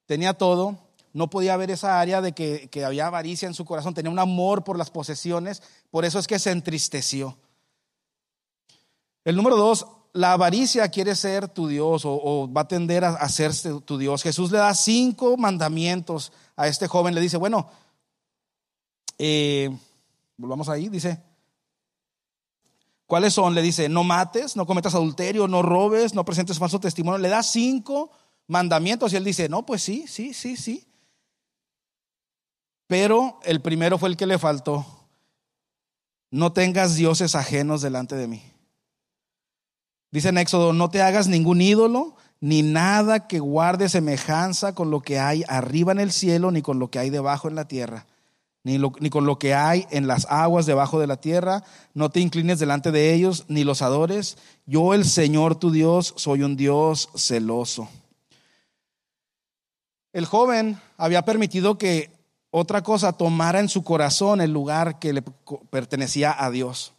tenía 0.06 0.34
todo, 0.34 0.78
no 1.12 1.30
podía 1.30 1.58
ver 1.58 1.71
esa 1.71 1.99
área 1.99 2.21
de 2.21 2.32
que, 2.32 2.69
que, 2.71 2.86
había 2.86 3.08
avaricia 3.08 3.49
en 3.49 3.54
su 3.54 3.65
corazón, 3.65 3.93
tenía 3.93 4.12
un 4.12 4.19
amor 4.19 4.63
por 4.63 4.78
las 4.78 4.91
posesiones, 4.91 5.62
por 5.91 6.06
eso 6.06 6.19
es 6.19 6.25
que 6.25 6.39
se 6.39 6.51
entristeció. 6.51 7.38
El 9.25 9.36
número 9.36 9.58
dos, 9.58 9.86
la 10.15 10.32
avaricia 10.32 10.88
quiere 10.88 11.13
ser 11.13 11.49
tu 11.49 11.67
Dios 11.67 12.04
o, 12.06 12.49
va 12.51 12.62
a 12.62 12.67
tender 12.69 13.04
a, 13.04 13.15
hacerse 13.15 13.82
tu 13.82 13.97
Dios. 13.97 14.23
Jesús 14.23 14.49
le 14.49 14.60
da 14.60 14.73
cinco 14.73 15.36
mandamientos 15.36 16.32
a 16.56 16.69
este 16.69 16.88
joven. 16.88 17.13
Le 17.13 17.19
dice, 17.19 17.36
bueno, 17.36 17.69
eh, 19.17 19.69
volvamos 20.38 20.69
ahí, 20.69 20.88
dice, 20.88 21.21
¿cuáles 23.06 23.34
son? 23.34 23.54
Le 23.56 23.62
dice, 23.62 23.89
no 23.89 24.06
mates, 24.06 24.56
no 24.56 24.65
cometas 24.65 24.95
adulterio, 24.95 25.49
no 25.49 25.62
robes, 25.62 26.13
no 26.13 26.23
presentes 26.23 26.60
falso 26.60 26.80
testimonio. 26.80 27.17
Le 27.17 27.28
da 27.28 27.43
cinco 27.43 28.10
mandamientos 28.47 29.12
y 29.12 29.17
él 29.17 29.25
dice, 29.25 29.49
no, 29.49 29.65
pues 29.65 29.84
sí, 29.84 30.06
sí, 30.08 30.34
sí, 30.34 30.56
sí. 30.56 30.88
Pero 32.88 33.41
el 33.43 33.62
primero 33.62 33.97
fue 33.97 34.08
el 34.08 34.15
que 34.15 34.28
le 34.28 34.39
faltó. 34.39 34.86
No 36.32 36.54
tengas 36.54 36.95
dioses 36.95 37.36
ajenos 37.36 37.82
delante 37.82 38.15
de 38.15 38.28
mí. 38.30 38.55
Dice 40.15 40.30
en 40.30 40.38
Éxodo, 40.38 40.71
no 40.71 40.89
te 40.89 41.01
hagas 41.01 41.28
ningún 41.28 41.60
ídolo, 41.60 42.15
ni 42.39 42.62
nada 42.62 43.28
que 43.28 43.39
guarde 43.39 43.89
semejanza 43.89 44.73
con 44.73 44.89
lo 44.89 45.01
que 45.01 45.19
hay 45.19 45.43
arriba 45.49 45.91
en 45.91 45.99
el 45.99 46.13
cielo, 46.13 46.51
ni 46.51 46.62
con 46.62 46.80
lo 46.80 46.89
que 46.89 46.99
hay 46.99 47.10
debajo 47.10 47.49
en 47.49 47.56
la 47.56 47.67
tierra, 47.67 48.06
ni, 48.63 48.78
ni, 48.78 49.10
con 49.10 49.25
lo 49.25 49.38
que 49.38 49.54
hay 49.54 49.86
en 49.89 50.08
las 50.08 50.25
aguas 50.30 50.65
debajo 50.65 51.01
de 51.01 51.08
la 51.08 51.17
tierra. 51.17 51.65
No 51.93 52.12
te 52.12 52.21
inclines 52.21 52.60
delante 52.60 52.93
de 52.93 53.13
ellos, 53.13 53.43
ni 53.49 53.65
los 53.65 53.82
adores. 53.82 54.38
Yo, 54.65 54.93
el 54.93 55.04
Señor 55.04 55.56
tu 55.56 55.69
Dios, 55.69 56.13
soy 56.15 56.43
un 56.43 56.56
Dios 56.56 57.10
celoso. 57.17 57.89
El 60.13 60.25
joven 60.25 60.80
había 60.95 61.25
permitido 61.25 61.78
que 61.78 62.10
otra 62.51 62.84
cosa 62.84 63.12
tomara 63.12 63.60
en 63.60 63.67
su 63.67 63.84
corazón 63.84 64.39
el 64.39 64.54
lugar 64.54 64.97
que 64.97 65.12
le 65.12 65.23
pertenecía 65.69 66.34
a 66.41 66.49
Dios. 66.51 66.94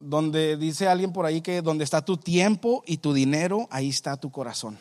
Donde 0.00 0.56
dice 0.56 0.88
alguien 0.88 1.12
por 1.12 1.26
ahí 1.26 1.40
que 1.40 1.62
donde 1.62 1.84
está 1.84 2.04
tu 2.04 2.16
tiempo 2.16 2.82
y 2.86 2.96
tu 2.96 3.12
dinero, 3.12 3.68
ahí 3.70 3.90
está 3.90 4.16
tu 4.16 4.32
corazón. 4.32 4.78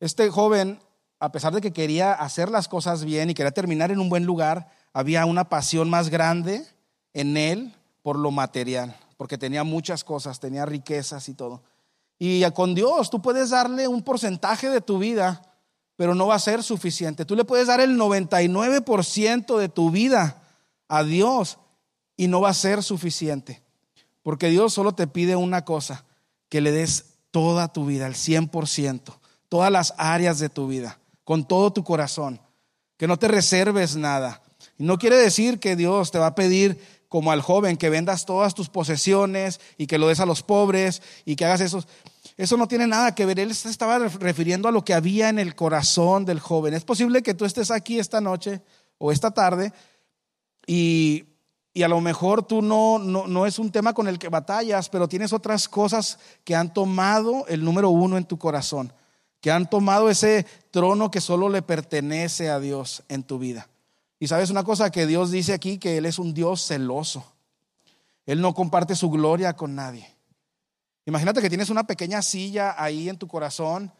Este 0.00 0.28
joven, 0.28 0.80
a 1.18 1.32
pesar 1.32 1.54
de 1.54 1.60
que 1.60 1.72
quería 1.72 2.12
hacer 2.12 2.50
las 2.50 2.68
cosas 2.68 3.04
bien 3.04 3.30
y 3.30 3.34
quería 3.34 3.52
terminar 3.52 3.90
en 3.90 4.00
un 4.00 4.10
buen 4.10 4.26
lugar, 4.26 4.68
había 4.92 5.24
una 5.24 5.48
pasión 5.48 5.88
más 5.88 6.10
grande 6.10 6.66
en 7.14 7.36
él 7.36 7.74
por 8.02 8.18
lo 8.18 8.30
material, 8.30 8.94
porque 9.16 9.38
tenía 9.38 9.64
muchas 9.64 10.04
cosas, 10.04 10.40
tenía 10.40 10.66
riquezas 10.66 11.28
y 11.30 11.34
todo. 11.34 11.62
Y 12.18 12.44
con 12.50 12.74
Dios 12.74 13.08
tú 13.08 13.22
puedes 13.22 13.50
darle 13.50 13.88
un 13.88 14.02
porcentaje 14.02 14.68
de 14.68 14.80
tu 14.80 14.98
vida, 14.98 15.42
pero 15.96 16.14
no 16.14 16.26
va 16.26 16.34
a 16.34 16.40
ser 16.40 16.62
suficiente. 16.62 17.24
Tú 17.24 17.34
le 17.34 17.44
puedes 17.44 17.68
dar 17.68 17.80
el 17.80 17.98
99% 17.98 19.58
de 19.58 19.68
tu 19.68 19.90
vida 19.90 20.42
a 20.88 21.02
Dios 21.02 21.58
y 22.16 22.28
no 22.28 22.40
va 22.40 22.50
a 22.50 22.54
ser 22.54 22.82
suficiente. 22.82 23.62
Porque 24.22 24.48
Dios 24.48 24.72
solo 24.72 24.94
te 24.94 25.06
pide 25.06 25.36
una 25.36 25.64
cosa, 25.64 26.04
que 26.48 26.60
le 26.60 26.72
des 26.72 27.16
toda 27.30 27.72
tu 27.72 27.86
vida, 27.86 28.06
el 28.06 28.14
100%, 28.14 29.18
todas 29.48 29.70
las 29.70 29.94
áreas 29.98 30.38
de 30.38 30.48
tu 30.48 30.68
vida, 30.68 30.98
con 31.24 31.46
todo 31.46 31.72
tu 31.72 31.84
corazón, 31.84 32.40
que 32.96 33.06
no 33.06 33.18
te 33.18 33.28
reserves 33.28 33.96
nada. 33.96 34.42
Y 34.78 34.84
no 34.84 34.98
quiere 34.98 35.16
decir 35.16 35.58
que 35.58 35.76
Dios 35.76 36.10
te 36.10 36.18
va 36.18 36.28
a 36.28 36.34
pedir 36.34 36.78
como 37.08 37.32
al 37.32 37.42
joven, 37.42 37.76
que 37.76 37.90
vendas 37.90 38.24
todas 38.24 38.54
tus 38.54 38.68
posesiones 38.68 39.60
y 39.76 39.86
que 39.86 39.98
lo 39.98 40.08
des 40.08 40.20
a 40.20 40.26
los 40.26 40.42
pobres 40.42 41.02
y 41.24 41.36
que 41.36 41.44
hagas 41.44 41.60
eso. 41.60 41.84
Eso 42.36 42.56
no 42.56 42.66
tiene 42.66 42.86
nada 42.86 43.14
que 43.14 43.26
ver. 43.26 43.38
Él 43.38 43.54
se 43.54 43.68
estaba 43.68 43.98
refiriendo 43.98 44.68
a 44.68 44.72
lo 44.72 44.84
que 44.84 44.94
había 44.94 45.28
en 45.28 45.38
el 45.38 45.54
corazón 45.54 46.24
del 46.24 46.40
joven. 46.40 46.74
Es 46.74 46.84
posible 46.84 47.22
que 47.22 47.34
tú 47.34 47.44
estés 47.44 47.70
aquí 47.70 47.98
esta 47.98 48.20
noche 48.20 48.62
o 48.98 49.12
esta 49.12 49.32
tarde 49.32 49.72
y, 50.66 51.33
y 51.76 51.82
a 51.82 51.88
lo 51.88 52.00
mejor 52.00 52.46
tú 52.46 52.62
no, 52.62 53.00
no, 53.00 53.26
no 53.26 53.46
es 53.46 53.58
un 53.58 53.72
tema 53.72 53.92
con 53.92 54.06
el 54.06 54.20
que 54.20 54.28
batallas, 54.28 54.88
pero 54.88 55.08
tienes 55.08 55.32
otras 55.32 55.68
cosas 55.68 56.20
que 56.44 56.54
han 56.54 56.72
tomado 56.72 57.44
el 57.48 57.64
número 57.64 57.90
uno 57.90 58.16
en 58.16 58.24
tu 58.24 58.38
corazón, 58.38 58.92
que 59.40 59.50
han 59.50 59.68
tomado 59.68 60.08
ese 60.08 60.46
trono 60.70 61.10
que 61.10 61.20
solo 61.20 61.48
le 61.48 61.62
pertenece 61.62 62.48
a 62.48 62.60
Dios 62.60 63.02
en 63.08 63.24
tu 63.24 63.40
vida. 63.40 63.68
Y 64.20 64.28
sabes 64.28 64.50
una 64.50 64.62
cosa 64.62 64.90
que 64.90 65.04
Dios 65.06 65.32
dice 65.32 65.52
aquí, 65.52 65.78
que 65.78 65.98
Él 65.98 66.06
es 66.06 66.20
un 66.20 66.32
Dios 66.32 66.64
celoso. 66.64 67.32
Él 68.24 68.40
no 68.40 68.54
comparte 68.54 68.94
su 68.94 69.10
gloria 69.10 69.54
con 69.54 69.74
nadie. 69.74 70.08
Imagínate 71.06 71.42
que 71.42 71.48
tienes 71.48 71.70
una 71.70 71.88
pequeña 71.88 72.22
silla 72.22 72.76
ahí 72.78 73.08
en 73.08 73.18
tu 73.18 73.26
corazón 73.26 73.92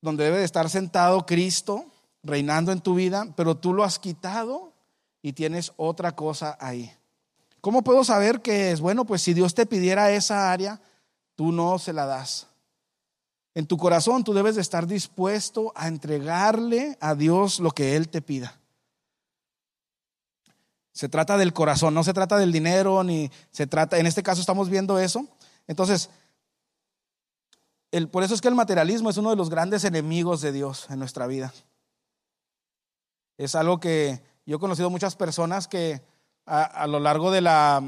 donde 0.00 0.24
debe 0.24 0.38
de 0.38 0.44
estar 0.44 0.70
sentado 0.70 1.26
Cristo 1.26 1.84
reinando 2.22 2.72
en 2.72 2.80
tu 2.80 2.94
vida, 2.94 3.26
pero 3.36 3.58
tú 3.58 3.74
lo 3.74 3.84
has 3.84 3.98
quitado 3.98 4.72
y 5.26 5.32
tienes 5.32 5.72
otra 5.76 6.14
cosa 6.14 6.56
ahí. 6.60 6.88
¿Cómo 7.60 7.82
puedo 7.82 8.04
saber 8.04 8.42
que 8.42 8.70
es? 8.70 8.80
Bueno, 8.80 9.04
pues 9.04 9.22
si 9.22 9.34
Dios 9.34 9.54
te 9.54 9.66
pidiera 9.66 10.12
esa 10.12 10.52
área, 10.52 10.80
tú 11.34 11.50
no 11.50 11.80
se 11.80 11.92
la 11.92 12.06
das. 12.06 12.46
En 13.52 13.66
tu 13.66 13.76
corazón 13.76 14.22
tú 14.22 14.32
debes 14.34 14.54
de 14.54 14.60
estar 14.60 14.86
dispuesto 14.86 15.72
a 15.74 15.88
entregarle 15.88 16.96
a 17.00 17.16
Dios 17.16 17.58
lo 17.58 17.72
que 17.72 17.96
Él 17.96 18.08
te 18.08 18.22
pida. 18.22 18.60
Se 20.92 21.08
trata 21.08 21.36
del 21.36 21.52
corazón, 21.52 21.92
no 21.92 22.04
se 22.04 22.14
trata 22.14 22.36
del 22.36 22.52
dinero, 22.52 23.02
ni 23.02 23.28
se 23.50 23.66
trata, 23.66 23.98
en 23.98 24.06
este 24.06 24.22
caso 24.22 24.40
estamos 24.40 24.70
viendo 24.70 24.96
eso. 25.00 25.26
Entonces, 25.66 26.08
el, 27.90 28.08
por 28.08 28.22
eso 28.22 28.32
es 28.32 28.40
que 28.40 28.46
el 28.46 28.54
materialismo 28.54 29.10
es 29.10 29.16
uno 29.16 29.30
de 29.30 29.36
los 29.36 29.50
grandes 29.50 29.82
enemigos 29.82 30.40
de 30.40 30.52
Dios 30.52 30.86
en 30.88 31.00
nuestra 31.00 31.26
vida. 31.26 31.52
Es 33.38 33.56
algo 33.56 33.80
que 33.80 34.35
yo 34.46 34.56
he 34.56 34.60
conocido 34.60 34.88
muchas 34.90 35.16
personas 35.16 35.68
que 35.68 36.00
a, 36.46 36.86
lo 36.86 37.00
largo 37.00 37.30
de, 37.30 37.40
la, 37.40 37.82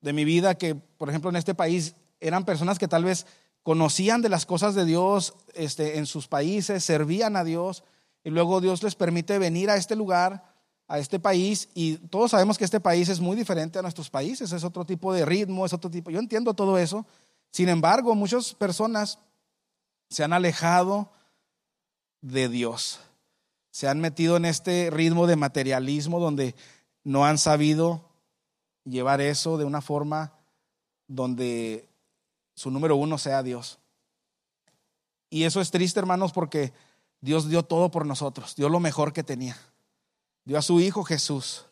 de 0.00 0.12
mi 0.12 0.24
vida, 0.24 0.56
que 0.56 0.74
por 0.74 1.08
ejemplo 1.08 1.30
en 1.30 1.36
este 1.36 1.54
país 1.54 1.94
eran 2.20 2.44
personas 2.44 2.78
que 2.78 2.88
tal 2.88 3.04
vez 3.04 3.26
conocían 3.62 4.22
de 4.22 4.30
las 4.30 4.46
cosas 4.46 4.74
de 4.74 4.84
Dios 4.84 5.34
este, 5.54 5.98
en 5.98 6.06
sus 6.06 6.28
países, 6.28 6.82
servían 6.82 7.36
a 7.36 7.44
Dios, 7.44 7.84
y 8.24 8.30
luego 8.30 8.60
Dios 8.60 8.82
les 8.82 8.94
permite 8.94 9.38
venir 9.38 9.70
a 9.70 9.76
este 9.76 9.94
lugar 9.94 10.56
a 10.88 10.98
este 10.98 11.18
país 11.18 11.68
y 11.74 11.96
todos 11.96 12.30
sabemos 12.30 12.58
que 12.58 12.64
este 12.64 12.80
país 12.80 13.08
es 13.08 13.20
muy 13.20 13.36
diferente 13.36 13.78
a 13.78 13.82
nuestros 13.82 14.08
países, 14.08 14.52
es 14.52 14.64
otro 14.64 14.84
tipo 14.84 15.12
de 15.12 15.24
ritmo, 15.24 15.66
es 15.66 15.72
otro 15.72 15.90
tipo, 15.90 16.10
yo 16.10 16.20
entiendo 16.20 16.54
todo 16.54 16.78
eso, 16.78 17.04
sin 17.50 17.68
embargo 17.68 18.14
muchas 18.14 18.54
personas 18.54 19.18
se 20.08 20.22
han 20.22 20.32
alejado 20.32 21.10
de 22.20 22.48
Dios, 22.48 23.00
se 23.76 23.88
han 23.88 24.00
metido 24.00 24.38
en 24.38 24.46
este 24.46 24.88
ritmo 24.90 25.26
de 25.26 25.36
materialismo 25.36 26.18
donde 26.18 26.54
no 27.04 27.26
han 27.26 27.36
sabido 27.36 28.08
llevar 28.84 29.20
eso 29.20 29.58
de 29.58 29.66
una 29.66 29.82
forma 29.82 30.32
donde 31.08 31.86
su 32.54 32.70
número 32.70 32.96
uno 32.96 33.18
sea 33.18 33.42
Dios. 33.42 33.78
Y 35.28 35.44
eso 35.44 35.60
es 35.60 35.70
triste, 35.70 36.00
hermanos, 36.00 36.32
porque 36.32 36.72
Dios 37.20 37.50
dio 37.50 37.64
todo 37.64 37.90
por 37.90 38.06
nosotros, 38.06 38.56
dio 38.56 38.70
lo 38.70 38.80
mejor 38.80 39.12
que 39.12 39.22
tenía 39.22 39.58
dio 40.46 40.56
a 40.56 40.62
su 40.62 40.80
Hijo 40.80 41.04
Jesús. 41.04 41.66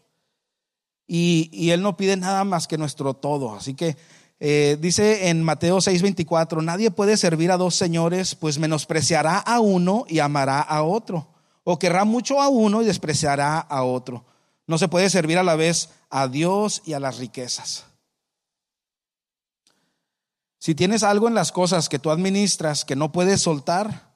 Y, 1.07 1.71
Él 1.71 1.81
no 1.81 1.97
pide 1.97 2.17
nada 2.17 2.45
más 2.45 2.67
que 2.67 2.77
nuestro 2.77 3.15
todo. 3.15 3.55
Así 3.55 3.73
que 3.73 3.97
eh, 4.41 4.77
dice 4.79 5.29
en 5.31 5.43
Mateo 5.43 5.79
6:24, 5.79 6.63
nadie 6.63 6.91
puede 6.91 7.17
servir 7.17 7.51
a 7.51 7.57
dos 7.57 7.75
señores, 7.75 8.35
pues 8.35 8.59
menospreciará 8.59 9.39
a 9.39 9.61
uno 9.61 10.05
y 10.09 10.19
amará 10.19 10.61
a 10.61 10.83
otro, 10.83 11.29
o 11.65 11.79
querrá 11.79 12.05
mucho 12.05 12.41
a 12.41 12.49
uno 12.49 12.83
y 12.83 12.85
despreciará 12.85 13.59
a 13.59 13.83
otro. 13.83 14.25
No 14.67 14.79
se 14.79 14.89
puede 14.89 15.11
servir 15.11 15.39
a 15.39 15.43
la 15.43 15.57
vez 15.57 15.91
a 16.11 16.29
Dios 16.29 16.83
y 16.85 16.93
a 16.93 17.01
las 17.01 17.19
riquezas. 17.19 17.85
Si 20.59 20.75
tienes 20.75 21.03
algo 21.03 21.29
en 21.29 21.35
las 21.35 21.53
cosas 21.53 21.89
que 21.89 21.99
tú 21.99 22.11
administras 22.11 22.85
que 22.85 22.97
no 22.97 23.13
puedes 23.13 23.43
soltar, 23.43 24.15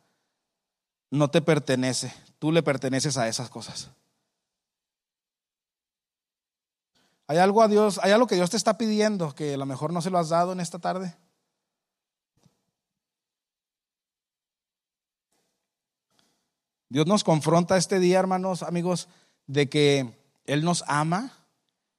no 1.10 1.30
te 1.30 1.42
pertenece, 1.42 2.14
tú 2.38 2.52
le 2.52 2.62
perteneces 2.62 3.16
a 3.16 3.28
esas 3.28 3.50
cosas. 3.50 3.90
¿Hay 7.26 7.36
algo 7.36 7.62
a 7.62 7.68
Dios, 7.68 8.00
hay 8.02 8.12
algo 8.12 8.26
que 8.26 8.36
Dios 8.36 8.48
te 8.48 8.56
está 8.56 8.78
pidiendo 8.78 9.34
que 9.34 9.54
a 9.54 9.56
lo 9.58 9.66
mejor 9.66 9.92
no 9.92 10.00
se 10.00 10.08
lo 10.08 10.18
has 10.18 10.30
dado 10.30 10.52
en 10.52 10.60
esta 10.60 10.78
tarde? 10.78 11.14
Dios 16.88 17.06
nos 17.06 17.24
confronta 17.24 17.76
este 17.76 18.00
día, 18.00 18.18
hermanos, 18.18 18.62
amigos, 18.62 19.08
de 19.46 19.68
que 19.68 20.14
Él 20.46 20.64
nos 20.64 20.84
ama, 20.86 21.32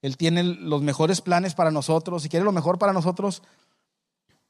Él 0.02 0.18
tiene 0.18 0.44
los 0.44 0.82
mejores 0.82 1.22
planes 1.22 1.54
para 1.54 1.72
nosotros 1.72 2.26
y 2.26 2.30
quiere 2.30 2.46
lo 2.46 2.52
mejor 2.52 2.80
para 2.80 2.94
nosotros, 2.94 3.44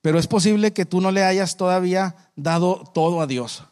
pero 0.02 0.18
es 0.18 0.28
posible 0.28 0.72
que 0.72 0.86
tú 0.86 1.02
no 1.02 1.12
le 1.12 1.24
hayas 1.24 1.58
todavía 1.58 2.16
dado 2.36 2.84
todo 2.94 3.22
a 3.22 3.28
Dios. 3.28 3.64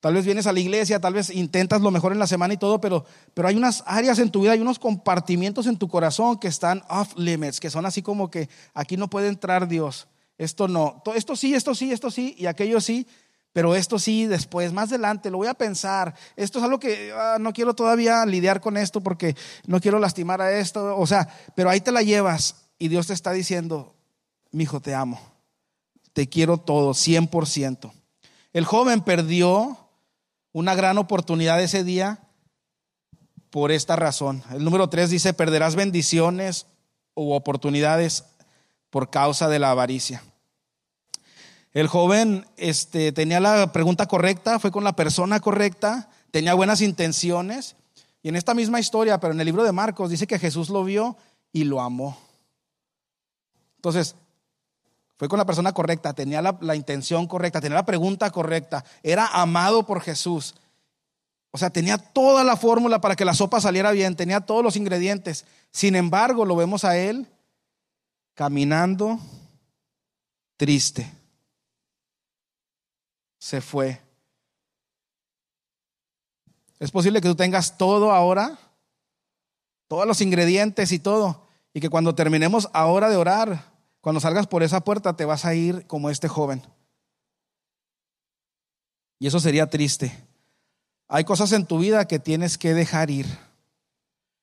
Tal 0.00 0.14
vez 0.14 0.24
vienes 0.24 0.46
a 0.46 0.52
la 0.52 0.60
iglesia, 0.60 1.00
tal 1.00 1.14
vez 1.14 1.28
intentas 1.28 1.80
lo 1.82 1.90
mejor 1.90 2.12
en 2.12 2.20
la 2.20 2.28
semana 2.28 2.54
y 2.54 2.56
todo, 2.56 2.80
pero, 2.80 3.04
pero 3.34 3.48
hay 3.48 3.56
unas 3.56 3.82
áreas 3.84 4.20
en 4.20 4.30
tu 4.30 4.42
vida, 4.42 4.52
hay 4.52 4.60
unos 4.60 4.78
compartimientos 4.78 5.66
en 5.66 5.76
tu 5.76 5.88
corazón 5.88 6.38
que 6.38 6.46
están 6.46 6.84
off 6.88 7.14
limits, 7.16 7.58
que 7.58 7.68
son 7.68 7.84
así 7.84 8.00
como 8.00 8.30
que 8.30 8.48
aquí 8.74 8.96
no 8.96 9.10
puede 9.10 9.26
entrar 9.26 9.66
Dios. 9.66 10.06
Esto 10.38 10.68
no, 10.68 11.02
esto 11.16 11.34
sí, 11.34 11.52
esto 11.52 11.74
sí, 11.74 11.90
esto 11.90 12.12
sí 12.12 12.36
y 12.38 12.46
aquello 12.46 12.80
sí, 12.80 13.08
pero 13.52 13.74
esto 13.74 13.98
sí, 13.98 14.26
después, 14.26 14.72
más 14.72 14.90
adelante, 14.90 15.30
lo 15.30 15.38
voy 15.38 15.48
a 15.48 15.54
pensar. 15.54 16.14
Esto 16.36 16.58
es 16.58 16.64
algo 16.64 16.78
que 16.78 17.12
ah, 17.14 17.38
no 17.40 17.52
quiero 17.52 17.74
todavía 17.74 18.24
lidiar 18.26 18.60
con 18.60 18.76
esto 18.76 19.00
porque 19.00 19.34
no 19.66 19.80
quiero 19.80 19.98
lastimar 19.98 20.40
a 20.40 20.58
esto. 20.58 20.96
O 20.96 21.06
sea, 21.06 21.28
pero 21.54 21.70
ahí 21.70 21.80
te 21.80 21.92
la 21.92 22.02
llevas 22.02 22.68
y 22.78 22.88
Dios 22.88 23.06
te 23.08 23.14
está 23.14 23.32
diciendo, 23.32 23.94
mi 24.52 24.64
hijo, 24.64 24.80
te 24.80 24.94
amo. 24.94 25.20
Te 26.12 26.28
quiero 26.28 26.58
todo, 26.58 26.92
100%. 26.92 27.92
El 28.52 28.64
joven 28.64 29.00
perdió 29.00 29.78
una 30.52 30.74
gran 30.74 30.98
oportunidad 30.98 31.60
ese 31.62 31.84
día 31.84 32.20
por 33.50 33.72
esta 33.72 33.96
razón. 33.96 34.42
El 34.50 34.64
número 34.64 34.88
tres 34.88 35.10
dice, 35.10 35.32
perderás 35.32 35.74
bendiciones 35.74 36.66
u 37.14 37.32
oportunidades 37.32 38.24
por 38.90 39.10
causa 39.10 39.48
de 39.48 39.58
la 39.58 39.70
avaricia. 39.70 40.22
El 41.74 41.86
joven 41.86 42.46
este, 42.56 43.12
tenía 43.12 43.40
la 43.40 43.72
pregunta 43.72 44.06
correcta, 44.06 44.58
fue 44.58 44.70
con 44.70 44.84
la 44.84 44.96
persona 44.96 45.40
correcta, 45.40 46.08
tenía 46.30 46.54
buenas 46.54 46.80
intenciones. 46.80 47.76
Y 48.22 48.30
en 48.30 48.36
esta 48.36 48.54
misma 48.54 48.80
historia, 48.80 49.20
pero 49.20 49.34
en 49.34 49.40
el 49.40 49.46
libro 49.46 49.64
de 49.64 49.72
Marcos, 49.72 50.10
dice 50.10 50.26
que 50.26 50.38
Jesús 50.38 50.70
lo 50.70 50.82
vio 50.82 51.16
y 51.52 51.64
lo 51.64 51.80
amó. 51.80 52.18
Entonces, 53.76 54.16
fue 55.18 55.28
con 55.28 55.38
la 55.38 55.46
persona 55.46 55.72
correcta, 55.72 56.14
tenía 56.14 56.40
la, 56.40 56.56
la, 56.60 56.74
intención 56.74 57.26
correcta, 57.26 57.60
tenía 57.60 57.76
la 57.76 57.86
pregunta 57.86 58.30
correcta, 58.30 58.84
era 59.02 59.26
amado 59.26 59.84
por 59.84 60.00
Jesús. 60.00 60.54
O 61.50 61.58
sea, 61.58 61.70
tenía 61.70 61.98
toda 61.98 62.44
la 62.44 62.56
fórmula 62.56 63.00
para 63.00 63.14
que 63.14 63.24
la 63.24 63.34
sopa 63.34 63.60
saliera 63.60 63.90
bien, 63.92 64.16
tenía 64.16 64.40
todos 64.40 64.62
los 64.62 64.76
ingredientes. 64.76 65.44
Sin 65.70 65.96
embargo, 65.96 66.44
lo 66.44 66.56
vemos 66.56 66.84
a 66.84 66.96
él 66.96 67.26
caminando 68.34 69.18
triste 70.56 71.17
se 73.38 73.60
fue. 73.60 74.00
Es 76.78 76.90
posible 76.90 77.20
que 77.20 77.28
tú 77.28 77.34
tengas 77.34 77.76
todo 77.76 78.12
ahora, 78.12 78.58
todos 79.88 80.06
los 80.06 80.20
ingredientes 80.20 80.92
y 80.92 80.98
todo, 80.98 81.46
y 81.72 81.80
que 81.80 81.88
cuando 81.88 82.14
terminemos 82.14 82.68
ahora 82.72 83.08
de 83.08 83.16
orar, 83.16 83.72
cuando 84.00 84.20
salgas 84.20 84.46
por 84.46 84.62
esa 84.62 84.80
puerta, 84.80 85.16
te 85.16 85.24
vas 85.24 85.44
a 85.44 85.54
ir 85.54 85.86
como 85.86 86.10
este 86.10 86.28
joven. 86.28 86.62
Y 89.18 89.26
eso 89.26 89.40
sería 89.40 89.68
triste. 89.68 90.24
Hay 91.08 91.24
cosas 91.24 91.52
en 91.52 91.66
tu 91.66 91.78
vida 91.78 92.06
que 92.06 92.18
tienes 92.18 92.58
que 92.58 92.74
dejar 92.74 93.10
ir. 93.10 93.26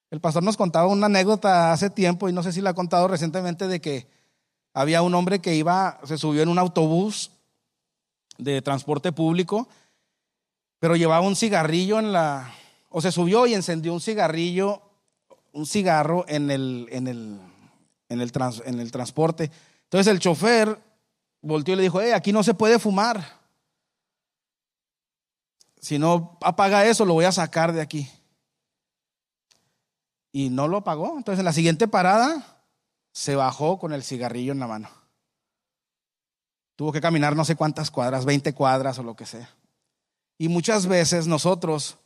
El 0.09 0.19
pastor 0.19 0.43
nos 0.43 0.57
contaba 0.57 0.87
una 0.87 1.05
anécdota 1.05 1.71
hace 1.71 1.89
tiempo, 1.89 2.27
y 2.27 2.33
no 2.33 2.43
sé 2.43 2.51
si 2.51 2.61
la 2.61 2.71
ha 2.71 2.75
contado 2.75 3.07
recientemente, 3.07 3.67
de 3.67 3.79
que 3.79 4.07
había 4.73 5.01
un 5.01 5.15
hombre 5.15 5.39
que 5.39 5.55
iba, 5.55 5.99
se 6.03 6.17
subió 6.17 6.41
en 6.41 6.49
un 6.49 6.59
autobús 6.59 7.31
de 8.37 8.61
transporte 8.61 9.11
público, 9.11 9.67
pero 10.79 10.95
llevaba 10.95 11.25
un 11.25 11.35
cigarrillo 11.35 11.99
en 11.99 12.11
la, 12.11 12.53
o 12.89 13.01
se 13.01 13.11
subió 13.11 13.45
y 13.47 13.53
encendió 13.53 13.93
un 13.93 14.01
cigarrillo, 14.01 14.81
un 15.51 15.65
cigarro 15.65 16.25
en 16.27 16.51
el, 16.51 16.87
en 16.91 17.07
el, 17.07 17.39
en 18.09 18.21
el, 18.21 18.31
en 18.65 18.79
el 18.79 18.91
transporte. 18.91 19.51
Entonces 19.83 20.11
el 20.11 20.19
chofer 20.19 20.79
volteó 21.41 21.73
y 21.73 21.77
le 21.77 21.83
dijo, 21.83 22.01
hey, 22.01 22.11
aquí 22.11 22.31
no 22.31 22.43
se 22.43 22.53
puede 22.53 22.79
fumar. 22.79 23.39
Si 25.79 25.99
no 25.99 26.37
apaga 26.41 26.85
eso, 26.85 27.05
lo 27.05 27.13
voy 27.13 27.25
a 27.25 27.31
sacar 27.31 27.71
de 27.71 27.81
aquí. 27.81 28.09
Y 30.31 30.49
no 30.49 30.67
lo 30.67 30.77
apagó. 30.77 31.15
Entonces 31.17 31.39
en 31.39 31.45
la 31.45 31.53
siguiente 31.53 31.87
parada 31.87 32.63
se 33.11 33.35
bajó 33.35 33.79
con 33.79 33.93
el 33.93 34.03
cigarrillo 34.03 34.51
en 34.51 34.59
la 34.59 34.67
mano. 34.67 35.04
Tuvo 36.75 36.91
que 36.91 37.01
caminar 37.01 37.35
no 37.35 37.45
sé 37.45 37.55
cuántas 37.55 37.89
cuadras, 37.89 38.25
20 38.25 38.53
cuadras 38.53 38.99
o 38.99 39.03
lo 39.03 39.15
que 39.15 39.25
sea. 39.25 39.49
Y 40.37 40.49
muchas 40.49 40.87
veces 40.87 41.27
nosotros 41.27 41.97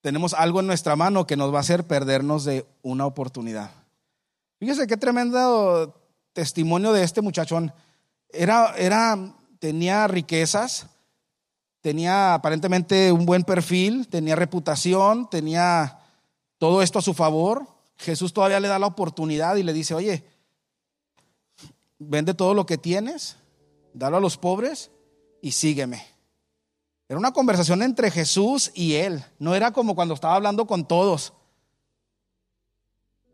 tenemos 0.00 0.34
algo 0.34 0.60
en 0.60 0.66
nuestra 0.66 0.96
mano 0.96 1.26
que 1.26 1.36
nos 1.36 1.52
va 1.52 1.58
a 1.58 1.60
hacer 1.60 1.84
perdernos 1.84 2.44
de 2.44 2.66
una 2.82 3.06
oportunidad. 3.06 3.70
Fíjese 4.58 4.86
qué 4.86 4.96
tremendo 4.96 6.00
testimonio 6.32 6.92
de 6.92 7.02
este 7.02 7.22
muchachón. 7.22 7.72
Era, 8.28 8.74
era, 8.76 9.34
tenía 9.58 10.06
riquezas, 10.08 10.86
tenía 11.80 12.34
aparentemente 12.34 13.12
un 13.12 13.26
buen 13.26 13.44
perfil, 13.44 14.08
tenía 14.08 14.34
reputación, 14.34 15.28
tenía 15.30 15.98
todo 16.58 16.82
esto 16.82 16.98
a 16.98 17.02
su 17.02 17.14
favor. 17.14 17.66
Jesús 17.96 18.32
todavía 18.32 18.60
le 18.60 18.68
da 18.68 18.78
la 18.78 18.86
oportunidad 18.86 19.56
y 19.56 19.62
le 19.62 19.72
dice, 19.72 19.94
oye, 19.94 20.24
vende 21.98 22.34
todo 22.34 22.54
lo 22.54 22.66
que 22.66 22.78
tienes, 22.78 23.36
dalo 23.94 24.16
a 24.16 24.20
los 24.20 24.36
pobres 24.36 24.90
y 25.40 25.52
sígueme. 25.52 26.04
Era 27.08 27.18
una 27.18 27.32
conversación 27.32 27.82
entre 27.82 28.10
Jesús 28.10 28.72
y 28.74 28.94
él, 28.94 29.24
no 29.38 29.54
era 29.54 29.72
como 29.72 29.94
cuando 29.94 30.14
estaba 30.14 30.34
hablando 30.34 30.66
con 30.66 30.86
todos. 30.86 31.32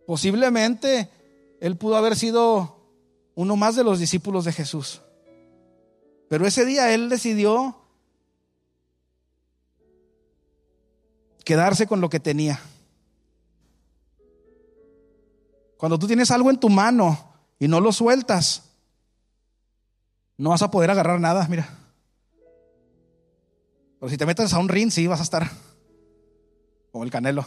Posiblemente 0.07 1.11
él 1.61 1.77
pudo 1.77 1.97
haber 1.97 2.17
sido 2.17 2.77
uno 3.35 3.57
más 3.57 3.77
de 3.77 3.85
los 3.85 3.99
discípulos 3.99 4.45
de 4.45 4.53
Jesús. 4.53 5.01
Pero 6.29 6.47
ese 6.47 6.65
día 6.65 6.93
él 6.93 7.09
decidió 7.09 7.77
quedarse 11.45 11.87
con 11.87 12.01
lo 12.01 12.09
que 12.09 12.21
tenía. 12.21 12.61
Cuando 15.77 15.99
tú 15.99 16.07
tienes 16.07 16.31
algo 16.31 16.51
en 16.51 16.61
tu 16.61 16.69
mano 16.69 17.32
y 17.63 17.69
no 17.69 17.81
lo 17.81 17.93
sueltas, 17.93 18.65
no 20.37 20.51
vas 20.51 20.63
a 20.63 20.73
poder 20.73 20.91
agarrar 20.91 21.21
nada, 21.21 21.47
mira. 21.49 21.69
Pero 24.01 24.11
si 24.11 24.17
te 24.17 24.27
metes 24.27 24.53
a 24.53 24.59
un 24.59 24.69
ring, 24.69 24.91
sí 24.91 25.07
vas 25.07 25.21
a 25.21 25.23
estar 25.23 25.49
como 26.91 27.05
el 27.05 27.11
canelo. 27.13 27.47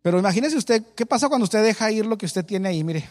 Pero 0.00 0.18
imagínese 0.18 0.56
usted, 0.56 0.82
¿qué 0.96 1.04
pasa 1.04 1.28
cuando 1.28 1.44
usted 1.44 1.62
deja 1.62 1.90
ir 1.90 2.06
lo 2.06 2.16
que 2.16 2.24
usted 2.24 2.46
tiene 2.46 2.70
ahí? 2.70 2.82
Mire, 2.82 3.10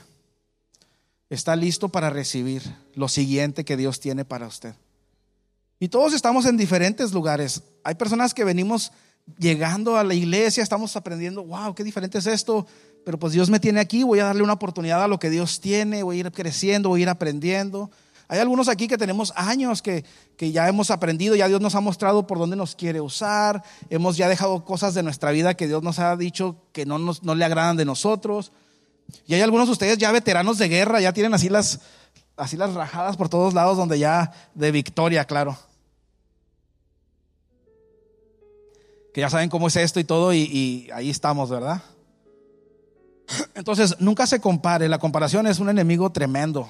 está 1.30 1.56
listo 1.56 1.90
para 1.90 2.10
recibir 2.10 2.64
lo 2.96 3.10
siguiente 3.10 3.64
que 3.64 3.78
Dios 3.78 4.00
tiene 4.00 4.26
para 4.26 4.48
usted. 4.48 4.74
Y 5.80 5.90
todos 5.90 6.12
estamos 6.12 6.48
en 6.48 6.58
diferentes 6.58 7.14
lugares. 7.14 7.62
Hay 7.84 7.94
personas 7.94 8.34
que 8.34 8.44
venimos 8.44 8.94
llegando 9.38 9.98
a 9.98 10.04
la 10.04 10.14
iglesia, 10.14 10.64
estamos 10.64 10.96
aprendiendo, 10.96 11.44
wow, 11.44 11.74
qué 11.74 11.84
diferente 11.84 12.18
es 12.18 12.28
esto 12.28 12.66
pero 13.04 13.20
pues 13.20 13.34
Dios 13.34 13.50
me 13.50 13.60
tiene 13.60 13.80
aquí, 13.80 14.04
voy 14.04 14.20
a 14.20 14.26
darle 14.26 14.44
una 14.44 14.54
oportunidad 14.54 15.04
a 15.04 15.08
lo 15.08 15.20
que 15.20 15.30
Dios 15.30 15.60
tiene, 15.60 16.04
voy 16.04 16.18
a 16.18 16.20
ir 16.22 16.32
creciendo, 16.32 16.90
voy 16.90 17.02
a 17.02 17.04
ir 17.04 17.10
aprendiendo. 17.10 17.92
Hay 18.30 18.40
algunos 18.40 18.70
aquí 18.70 18.88
que 18.88 18.98
tenemos 18.98 19.34
años 19.36 19.82
que, 19.82 20.06
ya 20.40 20.68
hemos 20.68 20.92
aprendido, 20.92 21.36
ya 21.36 21.48
Dios 21.48 21.62
nos 21.62 21.76
ha 21.76 21.82
mostrado 21.82 22.26
por 22.26 22.38
dónde 22.38 22.56
nos 22.56 22.76
quiere 22.76 23.02
usar, 23.02 23.64
hemos 23.90 24.18
ya 24.18 24.28
dejado 24.28 24.64
cosas 24.66 24.94
de 24.94 25.04
nuestra 25.04 25.32
vida 25.32 25.54
que 25.54 25.68
Dios 25.68 25.84
nos 25.84 26.00
ha 26.00 26.16
dicho 26.16 26.58
que 26.72 26.86
no, 26.86 26.98
nos, 26.98 27.24
no 27.24 27.36
le 27.36 27.46
agradan 27.46 27.78
de 27.78 27.86
nosotros. 27.86 28.52
Y 29.28 29.36
hay 29.36 29.42
algunos 29.42 29.68
de 29.68 29.74
ustedes 29.74 29.98
ya 29.98 30.12
veteranos 30.12 30.58
de 30.58 30.70
guerra, 30.70 31.02
ya 31.02 31.14
tienen 31.14 31.34
así 31.34 31.50
las, 31.50 31.82
así 32.38 32.58
las 32.58 32.74
rajadas 32.74 33.18
por 33.18 33.30
todos 33.30 33.54
lados 33.54 33.78
donde 33.78 34.00
ya 34.00 34.32
de 34.56 34.72
victoria, 34.72 35.26
claro. 35.26 35.58
Que 39.14 39.22
ya 39.22 39.30
saben 39.30 39.50
cómo 39.50 39.68
es 39.68 39.76
esto 39.76 40.00
y 40.00 40.04
todo 40.04 40.34
y, 40.34 40.90
ahí 40.94 41.10
estamos, 41.10 41.50
¿verdad? 41.50 41.84
Entonces, 43.56 43.96
nunca 44.00 44.26
se 44.26 44.42
compare. 44.42 44.90
La 44.90 44.98
comparación 44.98 45.46
es 45.48 45.60
un 45.60 45.70
enemigo 45.70 46.12
tremendo. 46.12 46.68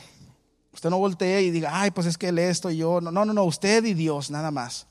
Usted 0.74 0.90
no 0.90 0.98
voltee 0.98 1.44
y 1.44 1.52
diga, 1.52 1.70
ay, 1.74 1.92
pues 1.92 2.06
es 2.06 2.18
que 2.18 2.30
él 2.30 2.40
esto 2.40 2.70
y 2.70 2.78
yo. 2.78 3.00
No, 3.00 3.12
no, 3.12 3.26
no, 3.26 3.44
usted 3.44 3.86
y 3.86 3.94
Dios, 3.94 4.30
nada 4.30 4.52
más. 4.52 4.88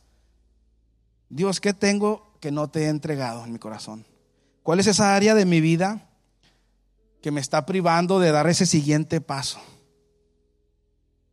Dios, 1.28 1.60
¿qué 1.60 1.74
tengo 1.74 2.32
que 2.40 2.50
no 2.50 2.68
te 2.68 2.84
he 2.84 2.88
entregado 2.88 3.44
en 3.44 3.52
mi 3.52 3.58
corazón? 3.58 4.06
¿Cuál 4.62 4.80
es 4.80 4.86
esa 4.86 5.14
área 5.14 5.34
de 5.34 5.44
mi 5.44 5.60
vida 5.60 6.08
que 7.20 7.30
me 7.30 7.40
está 7.40 7.66
privando 7.66 8.18
de 8.18 8.32
dar 8.32 8.46
ese 8.48 8.64
siguiente 8.64 9.20
paso? 9.20 9.60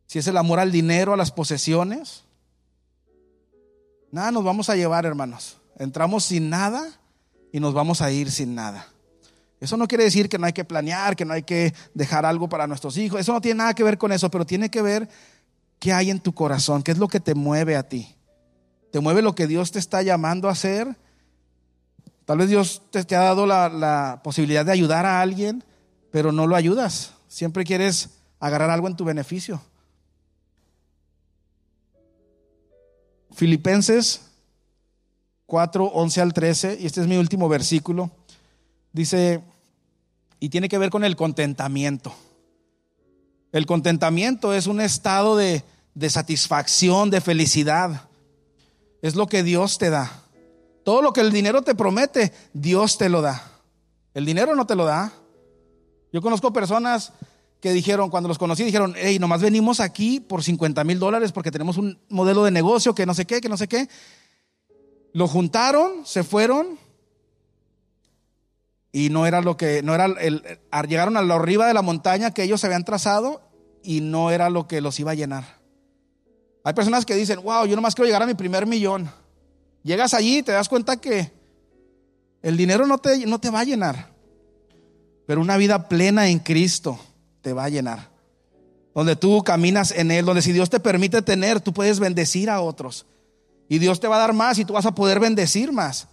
Si 0.06 0.18
es 0.18 0.26
el 0.26 0.36
amor 0.36 0.58
al 0.58 0.72
dinero, 0.72 1.12
a 1.12 1.16
las 1.16 1.30
posesiones, 1.30 2.24
nada 4.10 4.32
nos 4.32 4.42
vamos 4.42 4.68
a 4.68 4.76
llevar, 4.76 5.06
hermanos. 5.06 5.59
Entramos 5.80 6.24
sin 6.24 6.50
nada 6.50 6.86
y 7.52 7.58
nos 7.58 7.72
vamos 7.72 8.02
a 8.02 8.12
ir 8.12 8.30
sin 8.30 8.54
nada. 8.54 8.86
Eso 9.60 9.78
no 9.78 9.88
quiere 9.88 10.04
decir 10.04 10.28
que 10.28 10.36
no 10.36 10.44
hay 10.44 10.52
que 10.52 10.66
planear, 10.66 11.16
que 11.16 11.24
no 11.24 11.32
hay 11.32 11.42
que 11.42 11.72
dejar 11.94 12.26
algo 12.26 12.50
para 12.50 12.66
nuestros 12.66 12.98
hijos. 12.98 13.18
Eso 13.18 13.32
no 13.32 13.40
tiene 13.40 13.58
nada 13.58 13.72
que 13.72 13.82
ver 13.82 13.96
con 13.96 14.12
eso, 14.12 14.30
pero 14.30 14.44
tiene 14.44 14.70
que 14.70 14.82
ver 14.82 15.08
qué 15.78 15.94
hay 15.94 16.10
en 16.10 16.20
tu 16.20 16.34
corazón, 16.34 16.82
qué 16.82 16.90
es 16.92 16.98
lo 16.98 17.08
que 17.08 17.18
te 17.18 17.34
mueve 17.34 17.76
a 17.76 17.88
ti. 17.88 18.14
¿Te 18.92 19.00
mueve 19.00 19.22
lo 19.22 19.34
que 19.34 19.46
Dios 19.46 19.72
te 19.72 19.78
está 19.78 20.02
llamando 20.02 20.50
a 20.50 20.52
hacer? 20.52 20.98
Tal 22.26 22.36
vez 22.36 22.50
Dios 22.50 22.82
te, 22.90 23.16
ha 23.16 23.20
dado 23.20 23.46
la, 23.46 23.70
la 23.70 24.20
posibilidad 24.22 24.66
de 24.66 24.72
ayudar 24.72 25.06
a 25.06 25.22
alguien, 25.22 25.64
pero 26.10 26.30
no 26.30 26.46
lo 26.46 26.56
ayudas. 26.56 27.14
Siempre 27.26 27.64
quieres 27.64 28.10
agarrar 28.38 28.68
algo 28.68 28.86
en 28.86 28.96
tu 28.96 29.06
beneficio. 29.06 29.62
Filipenses 33.32 34.29
4, 35.50 35.84
11 35.84 36.20
al 36.20 36.32
13, 36.32 36.78
y 36.80 36.86
este 36.86 37.00
es 37.00 37.08
mi 37.08 37.16
último 37.16 37.48
El 43.50 43.66
contentamiento 43.66 44.54
es 44.54 44.68
un 44.68 44.80
estado 44.80 45.36
de, 45.36 45.64
de 45.92 46.08
satisfacción, 46.08 47.10
de 47.10 47.20
felicidad. 47.20 48.08
Es 49.02 49.16
lo 49.16 49.26
que 49.26 49.42
Dios 49.42 49.78
te 49.78 49.90
da. 49.90 50.22
Todo 50.84 51.02
lo 51.02 51.12
que 51.12 51.20
el 51.20 51.32
dinero 51.32 51.62
te 51.62 51.74
promete, 51.74 52.32
Dios 52.52 52.96
te 52.96 53.08
lo 53.08 53.20
da. 53.20 53.42
El 54.14 54.26
dinero 54.26 54.54
no 54.54 54.68
te 54.68 54.76
lo 54.76 54.84
da. 54.84 55.12
Yo 56.12 56.22
conozco 56.22 56.52
personas 56.52 57.12
que 57.60 57.72
dijeron, 57.72 58.08
cuando 58.08 58.28
los 58.28 58.38
conocí, 58.38 58.62
dijeron, 58.62 58.94
hey, 58.96 59.18
nomás 59.18 59.42
venimos 59.42 59.80
aquí 59.80 60.20
por 60.20 60.44
50 60.44 60.84
mil 60.84 61.00
dólares 61.00 61.32
porque 61.32 61.50
tenemos 61.50 61.76
un 61.76 61.98
modelo 62.08 62.44
de 62.44 62.52
negocio 62.52 62.94
que 62.94 63.04
no 63.04 63.14
sé 63.14 63.24
qué, 63.24 63.40
que 63.40 63.48
no 63.48 63.56
sé 63.56 63.66
qué. 63.66 63.88
Lo 65.12 65.26
juntaron, 65.26 66.06
se 66.06 66.22
fueron 66.22 66.78
y 68.92 69.08
no 69.10 69.26
era 69.26 69.40
lo 69.40 69.56
que, 69.56 69.82
no 69.82 69.94
era 69.94 70.06
el, 70.06 70.42
llegaron 70.88 71.16
a 71.16 71.22
la 71.22 71.34
arriba 71.34 71.66
de 71.66 71.74
la 71.74 71.82
montaña 71.82 72.32
que 72.32 72.42
ellos 72.42 72.60
se 72.60 72.66
habían 72.66 72.84
trazado 72.84 73.40
y 73.82 74.00
no 74.00 74.30
era 74.30 74.50
lo 74.50 74.66
que 74.66 74.80
los 74.80 74.98
iba 75.00 75.12
a 75.12 75.14
llenar. 75.14 75.60
Hay 76.64 76.74
personas 76.74 77.06
que 77.06 77.14
dicen, 77.14 77.40
wow, 77.42 77.66
yo 77.66 77.76
nomás 77.76 77.94
quiero 77.94 78.06
llegar 78.06 78.22
a 78.22 78.26
mi 78.26 78.34
primer 78.34 78.66
millón. 78.66 79.10
Llegas 79.82 80.12
allí 80.12 80.38
y 80.38 80.42
te 80.42 80.52
das 80.52 80.68
cuenta 80.68 80.96
que 80.98 81.32
el 82.42 82.56
dinero 82.56 82.86
no 82.86 82.98
te, 82.98 83.26
no 83.26 83.38
te 83.38 83.50
va 83.50 83.60
a 83.60 83.64
llenar, 83.64 84.12
pero 85.26 85.40
una 85.40 85.56
vida 85.56 85.88
plena 85.88 86.28
en 86.28 86.38
Cristo 86.38 86.98
te 87.40 87.52
va 87.52 87.64
a 87.64 87.68
llenar. 87.68 88.10
Donde 88.94 89.16
tú 89.16 89.42
caminas 89.42 89.92
en 89.92 90.10
Él, 90.10 90.26
donde 90.26 90.42
si 90.42 90.52
Dios 90.52 90.68
te 90.68 90.80
permite 90.80 91.22
tener, 91.22 91.60
tú 91.60 91.72
puedes 91.72 92.00
bendecir 92.00 92.50
a 92.50 92.60
otros. 92.60 93.06
Y 93.70 93.78
Dios 93.78 94.00
te 94.00 94.08
va 94.08 94.16
a 94.16 94.18
dar 94.18 94.32
más 94.32 94.58
y 94.58 94.64
tú 94.64 94.72
vas 94.72 94.84
a 94.84 94.96
poder 94.96 95.20
bendecir 95.20 95.70
más. 95.70 96.08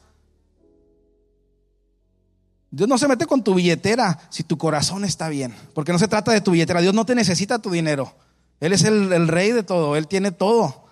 Dios 2.69 2.87
no 2.87 2.99
se 2.99 3.07
mete 3.07 3.25
con 3.25 3.43
tu 3.43 3.55
billetera 3.55 4.19
si 4.29 4.43
tu 4.43 4.59
corazón 4.59 5.03
está 5.03 5.27
bien, 5.27 5.55
porque 5.73 5.91
no 5.91 5.97
se 5.97 6.07
trata 6.07 6.31
de 6.31 6.39
tu 6.39 6.51
billetera. 6.51 6.81
Dios 6.81 6.93
no 6.93 7.03
te 7.03 7.15
necesita 7.15 7.57
tu 7.57 7.71
dinero. 7.71 8.13
Él 8.59 8.73
es 8.73 8.83
el, 8.83 9.27
rey 9.27 9.53
de 9.53 9.63
todo, 9.63 9.95
Él 9.95 10.07
tiene 10.07 10.31
todo, 10.31 10.85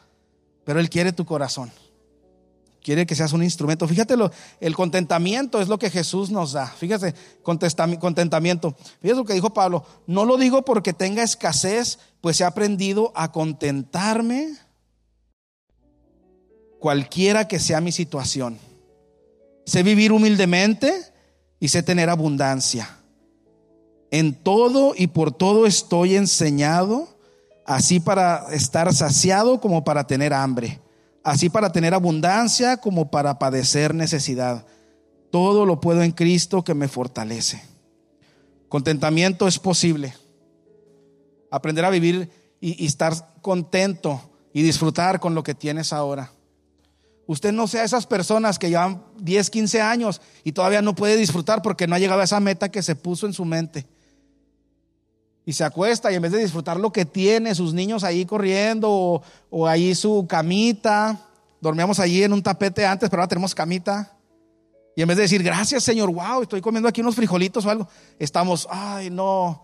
pero 0.63 0.79
Él 0.79 0.89
quiere 0.89 1.13
tu 1.13 1.23
corazón 1.23 1.71
quiere 2.83 3.07
que 3.07 3.15
seas 3.15 3.33
un 3.33 3.41
instrumento. 3.41 3.87
Fíjate, 3.87 4.13
el 4.59 4.75
contentamiento 4.75 5.59
es 5.59 5.67
lo 5.67 5.79
que 5.79 5.89
Jesús 5.89 6.29
nos 6.29 6.51
da. 6.51 6.67
Fíjate, 6.67 7.15
contentamiento. 7.41 8.75
Fíjate 9.01 9.17
lo 9.17 9.25
que 9.25 9.33
dijo 9.33 9.51
Pablo. 9.55 9.83
No 10.05 10.23
lo 10.23 10.37
digo 10.37 10.63
porque 10.63 10.93
tenga 10.93 11.23
escasez, 11.23 11.97
pues 12.21 12.39
he 12.41 12.43
aprendido 12.43 13.11
a 13.15 13.31
contentarme 13.31 14.55
cualquiera 16.85 17.47
que 17.47 17.57
sea 17.57 17.81
mi 17.81 17.91
situación. 17.91 18.59
Sé 19.65 19.81
vivir 19.81 20.11
humildemente 20.11 20.93
y 21.59 21.69
sé 21.69 21.81
tener 21.81 22.11
abundancia. 22.11 22.87
En 24.11 24.35
todo 24.35 24.93
y 24.95 25.07
por 25.07 25.31
todo 25.31 25.65
estoy 25.65 26.15
enseñado, 26.15 27.17
así 27.65 27.99
para 27.99 28.45
estar 28.51 28.93
saciado 28.93 29.59
como 29.59 29.83
para 29.83 30.05
tener 30.05 30.31
hambre 30.31 30.79
así 31.25 31.49
para 31.49 31.71
tener 31.71 31.93
abundancia 31.93 32.77
como 32.77 33.09
para 33.09 33.39
padecer 33.39 33.95
necesidad. 33.95 34.65
Todo 35.31 35.65
lo 35.65 35.81
puedo 35.81 36.03
en 36.03 36.11
Cristo 36.11 36.63
que 36.63 36.75
me 36.75 36.87
fortalece. 36.87 37.61
Contentamiento 38.69 39.47
es 39.47 39.57
posible. 39.57 40.13
Aprender 41.49 41.83
a 41.83 41.89
vivir 41.89 42.29
y, 42.61 42.85
estar 42.85 43.33
contento 43.41 44.21
y 44.53 44.61
disfrutar 44.61 45.19
con 45.19 45.33
lo 45.33 45.41
que 45.41 45.55
tienes 45.55 45.91
ahora. 45.91 46.31
Usted 47.27 47.51
no 47.51 47.67
sea 47.67 47.83
esas 47.83 48.05
personas 48.05 48.59
que 48.59 48.69
llevan 48.69 49.03
10, 49.19 49.49
15 49.49 49.81
años 49.81 50.21
y 50.43 50.51
todavía 50.51 50.81
no 50.81 50.93
puede 50.95 51.17
disfrutar 51.17 51.61
porque 51.61 51.87
no 51.87 51.95
ha 51.95 51.99
llegado 51.99 52.21
a 52.21 52.25
esa 52.25 52.39
meta 52.39 52.69
que 52.69 52.83
se 52.83 52.95
puso 52.95 53.25
en 53.25 53.33
su 53.33 53.45
mente 53.45 53.87
y 55.45 55.53
se 55.53 55.63
acuesta 55.63 56.11
y 56.11 56.15
en 56.15 56.23
vez 56.23 56.31
de 56.31 56.39
disfrutar 56.39 56.79
lo 56.79 56.91
que 56.91 57.05
tiene, 57.05 57.53
sus 57.53 57.73
niños 57.73 58.03
ahí 58.03 58.25
corriendo 58.25 59.21
o, 59.49 59.67
ahí 59.67 59.93
su 59.93 60.25
camita, 60.27 61.19
dormíamos 61.61 61.99
allí 61.99 62.23
en 62.23 62.33
un 62.33 62.41
tapete 62.41 62.85
antes, 62.85 63.09
pero 63.09 63.21
ahora 63.21 63.29
tenemos 63.29 63.53
camita. 63.53 64.11
Y 64.95 65.01
en 65.01 65.07
vez 65.07 65.17
de 65.17 65.23
decir, 65.23 65.43
gracias 65.43 65.83
Señor, 65.83 66.11
wow, 66.11 66.41
estoy 66.41 66.61
comiendo 66.61 66.89
aquí 66.89 67.01
unos 67.01 67.15
frijolitos 67.15 67.65
o 67.65 67.69
algo, 67.69 67.87
estamos, 68.17 68.67
ay, 68.71 69.11
no, 69.11 69.63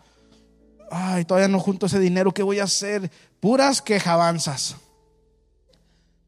ay, 0.91 1.25
todavía 1.25 1.47
no 1.47 1.59
junto 1.59 1.87
ese 1.87 1.99
dinero, 1.99 2.31
¿qué 2.31 2.43
voy 2.43 2.59
a 2.59 2.65
hacer? 2.65 3.09
Puras 3.39 3.81
quejabanzas. 3.81 4.75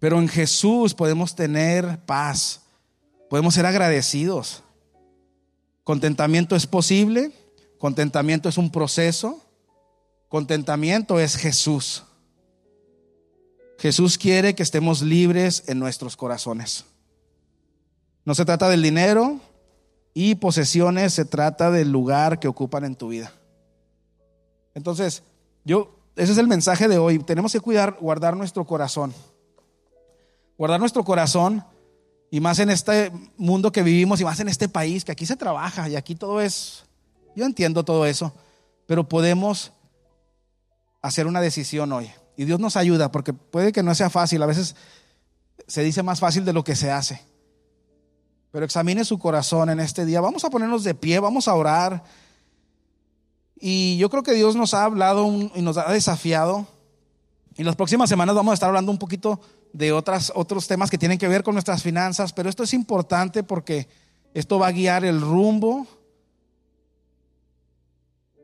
Pero 0.04 0.20
en 0.20 0.28
Jesús 0.28 0.94
podemos 0.94 1.34
tener 1.34 1.98
paz, 2.06 2.60
podemos 3.30 3.54
ser 3.54 3.66
agradecidos. 3.66 4.62
Contentamiento 5.86 6.58
es 6.58 6.68
posible, 6.68 7.32
contentamiento 7.78 8.50
es 8.50 8.58
un 8.58 8.70
proceso, 8.70 9.40
Contentamiento 10.28 11.22
es 11.22 11.38
Jesús. 11.38 12.04
Jesús 13.78 14.18
quiere 14.18 14.56
que 14.56 14.64
estemos 14.64 15.02
libres 15.04 15.64
en 15.68 15.80
nuestros 15.80 16.18
corazones. 16.18 16.84
No 18.26 18.36
se 18.36 18.44
trata 18.44 18.68
del 18.68 18.82
dinero 18.82 19.40
y 20.14 20.36
posesiones, 20.36 21.14
se 21.14 21.24
trata 21.24 21.72
del 21.72 21.92
lugar 21.92 22.42
que 22.42 22.50
ocupan 22.50 22.84
en 22.84 22.96
tu 22.96 23.08
vida. 23.08 23.32
Entonces, 24.74 25.24
yo, 25.64 25.98
ese 26.18 26.34
es 26.34 26.38
el 26.40 26.48
mensaje 26.48 26.90
de 26.90 26.98
hoy. 26.98 27.20
Tenemos 27.20 27.54
que 27.54 27.62
cuidar, 27.62 27.98
guardar 28.02 28.36
nuestro 28.36 28.66
corazón. 28.66 29.14
Guardar 30.58 30.80
nuestro 30.80 31.04
corazón 31.04 31.64
y 32.30 32.40
más 32.40 32.60
en 32.60 32.70
este 32.70 33.12
mundo 33.38 33.72
que 33.72 33.84
vivimos 33.84 34.20
y 34.20 34.26
más 34.26 34.40
en 34.40 34.50
este 34.50 34.68
país, 34.68 35.06
que 35.06 35.12
aquí 35.12 35.26
se 35.26 35.36
trabaja 35.36 35.88
y 35.90 35.96
aquí 35.96 36.16
todo 36.16 36.42
es, 36.42 36.84
yo 37.36 37.46
entiendo 37.46 37.84
todo 37.86 38.06
eso, 38.06 38.34
pero 38.86 39.08
podemos 39.08 39.72
hacer 41.02 41.28
una 41.28 41.42
decisión 41.42 41.92
hoy. 41.92 42.12
Y 42.36 42.46
Dios 42.46 42.60
nos 42.60 42.76
ayuda 42.76 43.12
porque 43.12 43.34
puede 43.34 43.72
que 43.72 43.84
no 43.84 43.94
sea 43.94 44.10
fácil, 44.10 44.42
a 44.42 44.48
veces 44.48 44.76
se 45.68 45.84
dice 45.84 46.02
más 46.02 46.20
fácil 46.20 46.46
de 46.46 46.54
lo 46.54 46.64
que 46.64 46.76
se 46.76 46.90
hace. 46.90 47.22
Pero 48.52 48.66
examine 48.66 49.04
su 49.04 49.18
corazón 49.18 49.70
en 49.70 49.80
este 49.80 50.06
día. 50.06 50.22
Vamos 50.22 50.44
a 50.44 50.50
ponernos 50.50 50.84
de 50.84 50.94
pie, 50.94 51.20
vamos 51.20 51.48
a 51.48 51.56
orar. 51.56 52.04
Y 53.60 53.98
yo 53.98 54.10
creo 54.10 54.22
que 54.24 54.34
Dios 54.34 54.56
nos 54.56 54.74
ha 54.74 54.84
hablado 54.86 55.28
y 55.56 55.62
nos 55.62 55.78
ha 55.78 55.92
desafiado. 55.92 56.68
Y 57.56 57.64
las 57.64 57.76
próximas 57.76 58.10
semanas 58.10 58.36
vamos 58.36 58.52
a 58.52 58.54
estar 58.54 58.70
hablando 58.70 58.92
un 58.92 59.00
poquito 59.00 59.40
de 59.74 59.92
otras, 59.92 60.32
otros 60.36 60.68
temas 60.68 60.90
que 60.90 60.98
tienen 60.98 61.18
que 61.18 61.28
ver 61.28 61.44
con 61.44 61.56
nuestras 61.56 61.82
finanzas, 61.84 62.32
pero 62.32 62.50
esto 62.50 62.64
es 62.64 62.74
importante 62.74 63.44
porque 63.44 63.88
esto 64.34 64.60
va 64.60 64.68
a 64.68 64.72
guiar 64.72 65.04
el 65.04 65.20
rumbo 65.20 65.88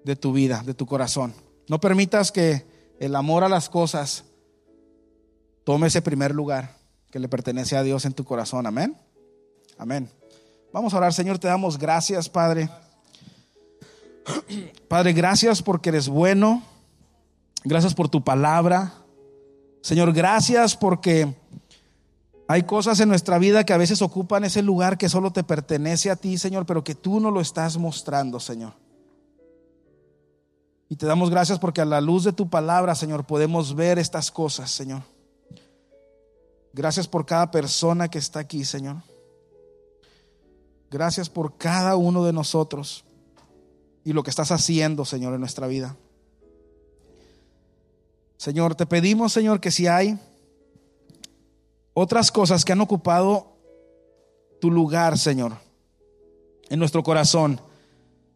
de 0.03 0.15
tu 0.15 0.33
vida, 0.33 0.63
de 0.65 0.73
tu 0.73 0.85
corazón. 0.85 1.33
No 1.67 1.79
permitas 1.79 2.31
que 2.31 2.65
el 2.99 3.15
amor 3.15 3.43
a 3.43 3.49
las 3.49 3.69
cosas 3.69 4.25
tome 5.63 5.87
ese 5.87 6.01
primer 6.01 6.33
lugar 6.33 6.75
que 7.11 7.19
le 7.19 7.29
pertenece 7.29 7.77
a 7.77 7.83
Dios 7.83 8.05
en 8.05 8.13
tu 8.13 8.25
corazón. 8.25 8.65
Amén. 8.65 8.97
Amén. 9.77 10.09
Vamos 10.73 10.93
a 10.93 10.97
orar, 10.97 11.13
Señor, 11.13 11.39
te 11.39 11.47
damos 11.47 11.77
gracias, 11.77 12.27
Padre. 12.27 12.69
Padre, 14.87 15.13
gracias 15.13 15.61
porque 15.61 15.89
eres 15.89 16.07
bueno. 16.07 16.63
Gracias 17.63 17.93
por 17.93 18.09
tu 18.09 18.23
palabra. 18.23 18.93
Señor, 19.81 20.13
gracias 20.13 20.75
porque 20.75 21.33
hay 22.47 22.63
cosas 22.63 22.99
en 22.99 23.09
nuestra 23.09 23.37
vida 23.37 23.63
que 23.63 23.73
a 23.73 23.77
veces 23.77 24.01
ocupan 24.01 24.43
ese 24.43 24.61
lugar 24.61 24.97
que 24.97 25.07
solo 25.07 25.31
te 25.31 25.43
pertenece 25.43 26.09
a 26.09 26.15
ti, 26.15 26.37
Señor, 26.37 26.65
pero 26.65 26.83
que 26.83 26.95
tú 26.95 27.19
no 27.19 27.31
lo 27.31 27.41
estás 27.41 27.77
mostrando, 27.77 28.39
Señor. 28.39 28.73
Y 30.89 30.95
te 30.95 31.05
damos 31.05 31.29
gracias 31.29 31.59
porque 31.59 31.81
a 31.81 31.85
la 31.85 32.01
luz 32.01 32.23
de 32.23 32.33
tu 32.33 32.49
palabra, 32.49 32.95
Señor, 32.95 33.25
podemos 33.25 33.75
ver 33.75 33.99
estas 33.99 34.31
cosas, 34.31 34.71
Señor. 34.71 35.03
Gracias 36.73 37.07
por 37.07 37.25
cada 37.25 37.51
persona 37.51 38.07
que 38.09 38.17
está 38.17 38.39
aquí, 38.39 38.65
Señor. 38.65 38.97
Gracias 40.89 41.29
por 41.29 41.57
cada 41.57 41.95
uno 41.95 42.25
de 42.25 42.33
nosotros 42.33 43.05
y 44.03 44.13
lo 44.13 44.23
que 44.23 44.31
estás 44.31 44.51
haciendo, 44.51 45.05
Señor, 45.05 45.35
en 45.35 45.39
nuestra 45.39 45.67
vida. 45.67 45.95
Señor, 48.39 48.73
te 48.73 48.85
pedimos, 48.85 49.33
Señor, 49.33 49.59
que 49.59 49.69
si 49.69 49.87
hay 49.87 50.17
otras 51.93 52.31
cosas 52.31 52.63
que 52.63 52.71
han 52.71 52.79
ocupado 52.79 53.57
tu 54.61 54.71
lugar, 54.71 55.17
Señor, 55.17 55.57
en 56.69 56.79
nuestro 56.79 57.03
corazón, 57.03 57.59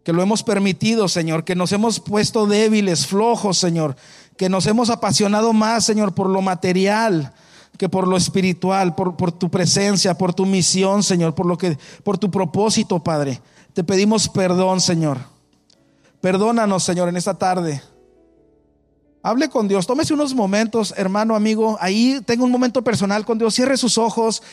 que 0.04 0.12
lo 0.12 0.22
hemos 0.22 0.43
permitido, 0.43 1.08
Señor, 1.08 1.45
que 1.45 1.56
nos 1.56 1.72
hemos 1.72 2.01
puesto 2.01 2.47
débiles, 2.47 3.08
flojos, 3.08 3.58
Señor, 3.58 3.95
que 4.36 4.49
nos 4.49 4.68
hemos 4.68 4.89
apasionado 4.89 5.54
más, 5.54 5.86
Señor, 5.86 6.14
por 6.14 6.30
lo 6.30 6.41
material 6.41 7.34
que 7.78 7.88
por 7.88 8.06
lo 8.06 8.18
espiritual, 8.18 8.95
por, 8.95 9.32
tu 9.32 9.49
presencia, 9.49 10.18
por 10.18 10.34
tu 10.34 10.45
misión, 10.45 11.01
Señor, 11.01 11.34
por 11.34 11.45
lo 11.45 11.58
que, 11.58 11.78
por 12.04 12.18
tu 12.18 12.30
propósito, 12.30 13.01
Padre. 13.01 13.41
Te 13.74 13.86
pedimos 13.86 14.28
perdón, 14.28 14.82
Señor. 14.82 15.18
Perdónanos, 16.20 16.84
Señor, 16.84 17.08
en 17.08 17.16
esta 17.16 17.36
tarde. 17.36 17.82
Hable 19.26 19.49
con 19.49 19.69
Dios. 19.69 19.88
Tómese 19.88 20.13
unos 20.13 20.36
momentos, 20.36 20.93
hermano, 20.97 21.34
amigo. 21.34 21.78
Ahí 21.80 22.19
tenga 22.26 22.43
un 22.43 22.51
momento 22.51 22.84
personal 22.84 23.24
con 23.24 23.38
Dios. 23.38 23.55
Cierre 23.55 23.78
sus 23.78 23.97
ojos. 23.97 24.43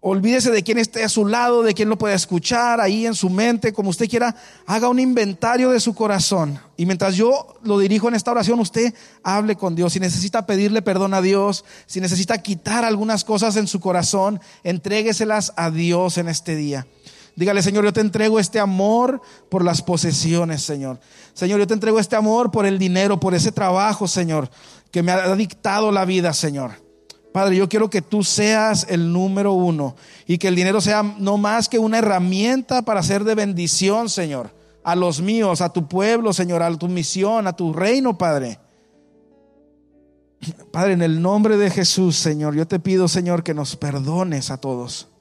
Olvídese 0.00 0.50
de 0.50 0.62
quién 0.64 0.78
esté 0.78 1.04
a 1.04 1.10
su 1.10 1.26
lado, 1.26 1.62
de 1.62 1.74
quién 1.74 1.90
lo 1.90 1.98
pueda 1.98 2.14
escuchar, 2.14 2.80
ahí 2.80 3.06
en 3.06 3.14
su 3.14 3.30
mente, 3.30 3.72
como 3.72 3.90
usted 3.90 4.08
quiera, 4.08 4.34
haga 4.66 4.88
un 4.88 4.98
inventario 4.98 5.70
de 5.70 5.78
su 5.78 5.94
corazón. 5.94 6.58
Y 6.76 6.86
mientras 6.86 7.14
yo 7.14 7.54
lo 7.62 7.78
dirijo 7.78 8.08
en 8.08 8.14
esta 8.14 8.32
oración, 8.32 8.58
usted 8.58 8.94
hable 9.22 9.54
con 9.54 9.76
Dios. 9.76 9.92
Si 9.92 10.00
necesita 10.00 10.44
pedirle 10.44 10.82
perdón 10.82 11.14
a 11.14 11.20
Dios, 11.20 11.64
si 11.86 12.00
necesita 12.00 12.38
quitar 12.38 12.84
algunas 12.84 13.22
cosas 13.22 13.54
en 13.56 13.68
su 13.68 13.78
corazón, 13.78 14.40
entrégueselas 14.64 15.52
a 15.54 15.70
Dios 15.70 16.18
en 16.18 16.28
este 16.28 16.56
día. 16.56 16.86
Dígale, 17.34 17.62
Señor, 17.62 17.84
yo 17.84 17.92
te 17.92 18.00
entrego 18.00 18.38
este 18.38 18.60
amor 18.60 19.22
por 19.48 19.64
las 19.64 19.80
posesiones, 19.80 20.62
Señor. 20.62 21.00
Señor, 21.32 21.60
yo 21.60 21.66
te 21.66 21.74
entrego 21.74 21.98
este 21.98 22.16
amor 22.16 22.50
por 22.50 22.66
el 22.66 22.78
dinero, 22.78 23.18
por 23.18 23.34
ese 23.34 23.52
trabajo, 23.52 24.06
Señor, 24.06 24.50
que 24.90 25.02
me 25.02 25.12
ha 25.12 25.34
dictado 25.34 25.90
la 25.90 26.04
vida, 26.04 26.34
Señor. 26.34 26.72
Padre, 27.32 27.56
yo 27.56 27.68
quiero 27.68 27.88
que 27.88 28.02
tú 28.02 28.22
seas 28.22 28.86
el 28.90 29.10
número 29.10 29.54
uno 29.54 29.96
y 30.26 30.36
que 30.36 30.48
el 30.48 30.54
dinero 30.54 30.82
sea 30.82 31.02
no 31.02 31.38
más 31.38 31.68
que 31.70 31.78
una 31.78 31.98
herramienta 31.98 32.82
para 32.82 33.02
ser 33.02 33.24
de 33.24 33.34
bendición, 33.34 34.10
Señor, 34.10 34.54
a 34.84 34.94
los 34.94 35.22
míos, 35.22 35.62
a 35.62 35.72
tu 35.72 35.88
pueblo, 35.88 36.34
Señor, 36.34 36.62
a 36.62 36.76
tu 36.76 36.88
misión, 36.88 37.46
a 37.46 37.56
tu 37.56 37.72
reino, 37.72 38.18
Padre. 38.18 38.58
Padre, 40.70 40.92
en 40.92 41.02
el 41.02 41.22
nombre 41.22 41.56
de 41.56 41.70
Jesús, 41.70 42.16
Señor, 42.16 42.54
yo 42.54 42.66
te 42.66 42.78
pido, 42.78 43.08
Señor, 43.08 43.42
que 43.42 43.54
nos 43.54 43.76
perdones 43.76 44.50
a 44.50 44.58
todos. 44.58 45.11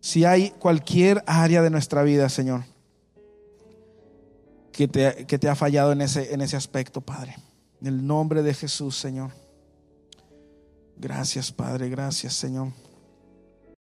Si 0.00 0.24
hay 0.24 0.50
cualquier 0.50 1.22
área 1.26 1.62
de 1.62 1.70
nuestra 1.70 2.02
vida, 2.02 2.28
Señor, 2.28 2.64
que 4.72 4.86
te, 4.86 5.26
que 5.26 5.38
te 5.38 5.48
ha 5.48 5.56
fallado 5.56 5.92
en 5.92 6.00
ese, 6.00 6.32
en 6.32 6.40
ese 6.40 6.56
aspecto, 6.56 7.00
Padre. 7.00 7.36
En 7.80 7.88
el 7.88 8.06
nombre 8.06 8.42
de 8.42 8.54
Jesús, 8.54 8.96
Señor. 8.96 9.30
Gracias, 10.96 11.52
Padre, 11.52 11.88
gracias, 11.88 12.34
Señor. 12.34 12.72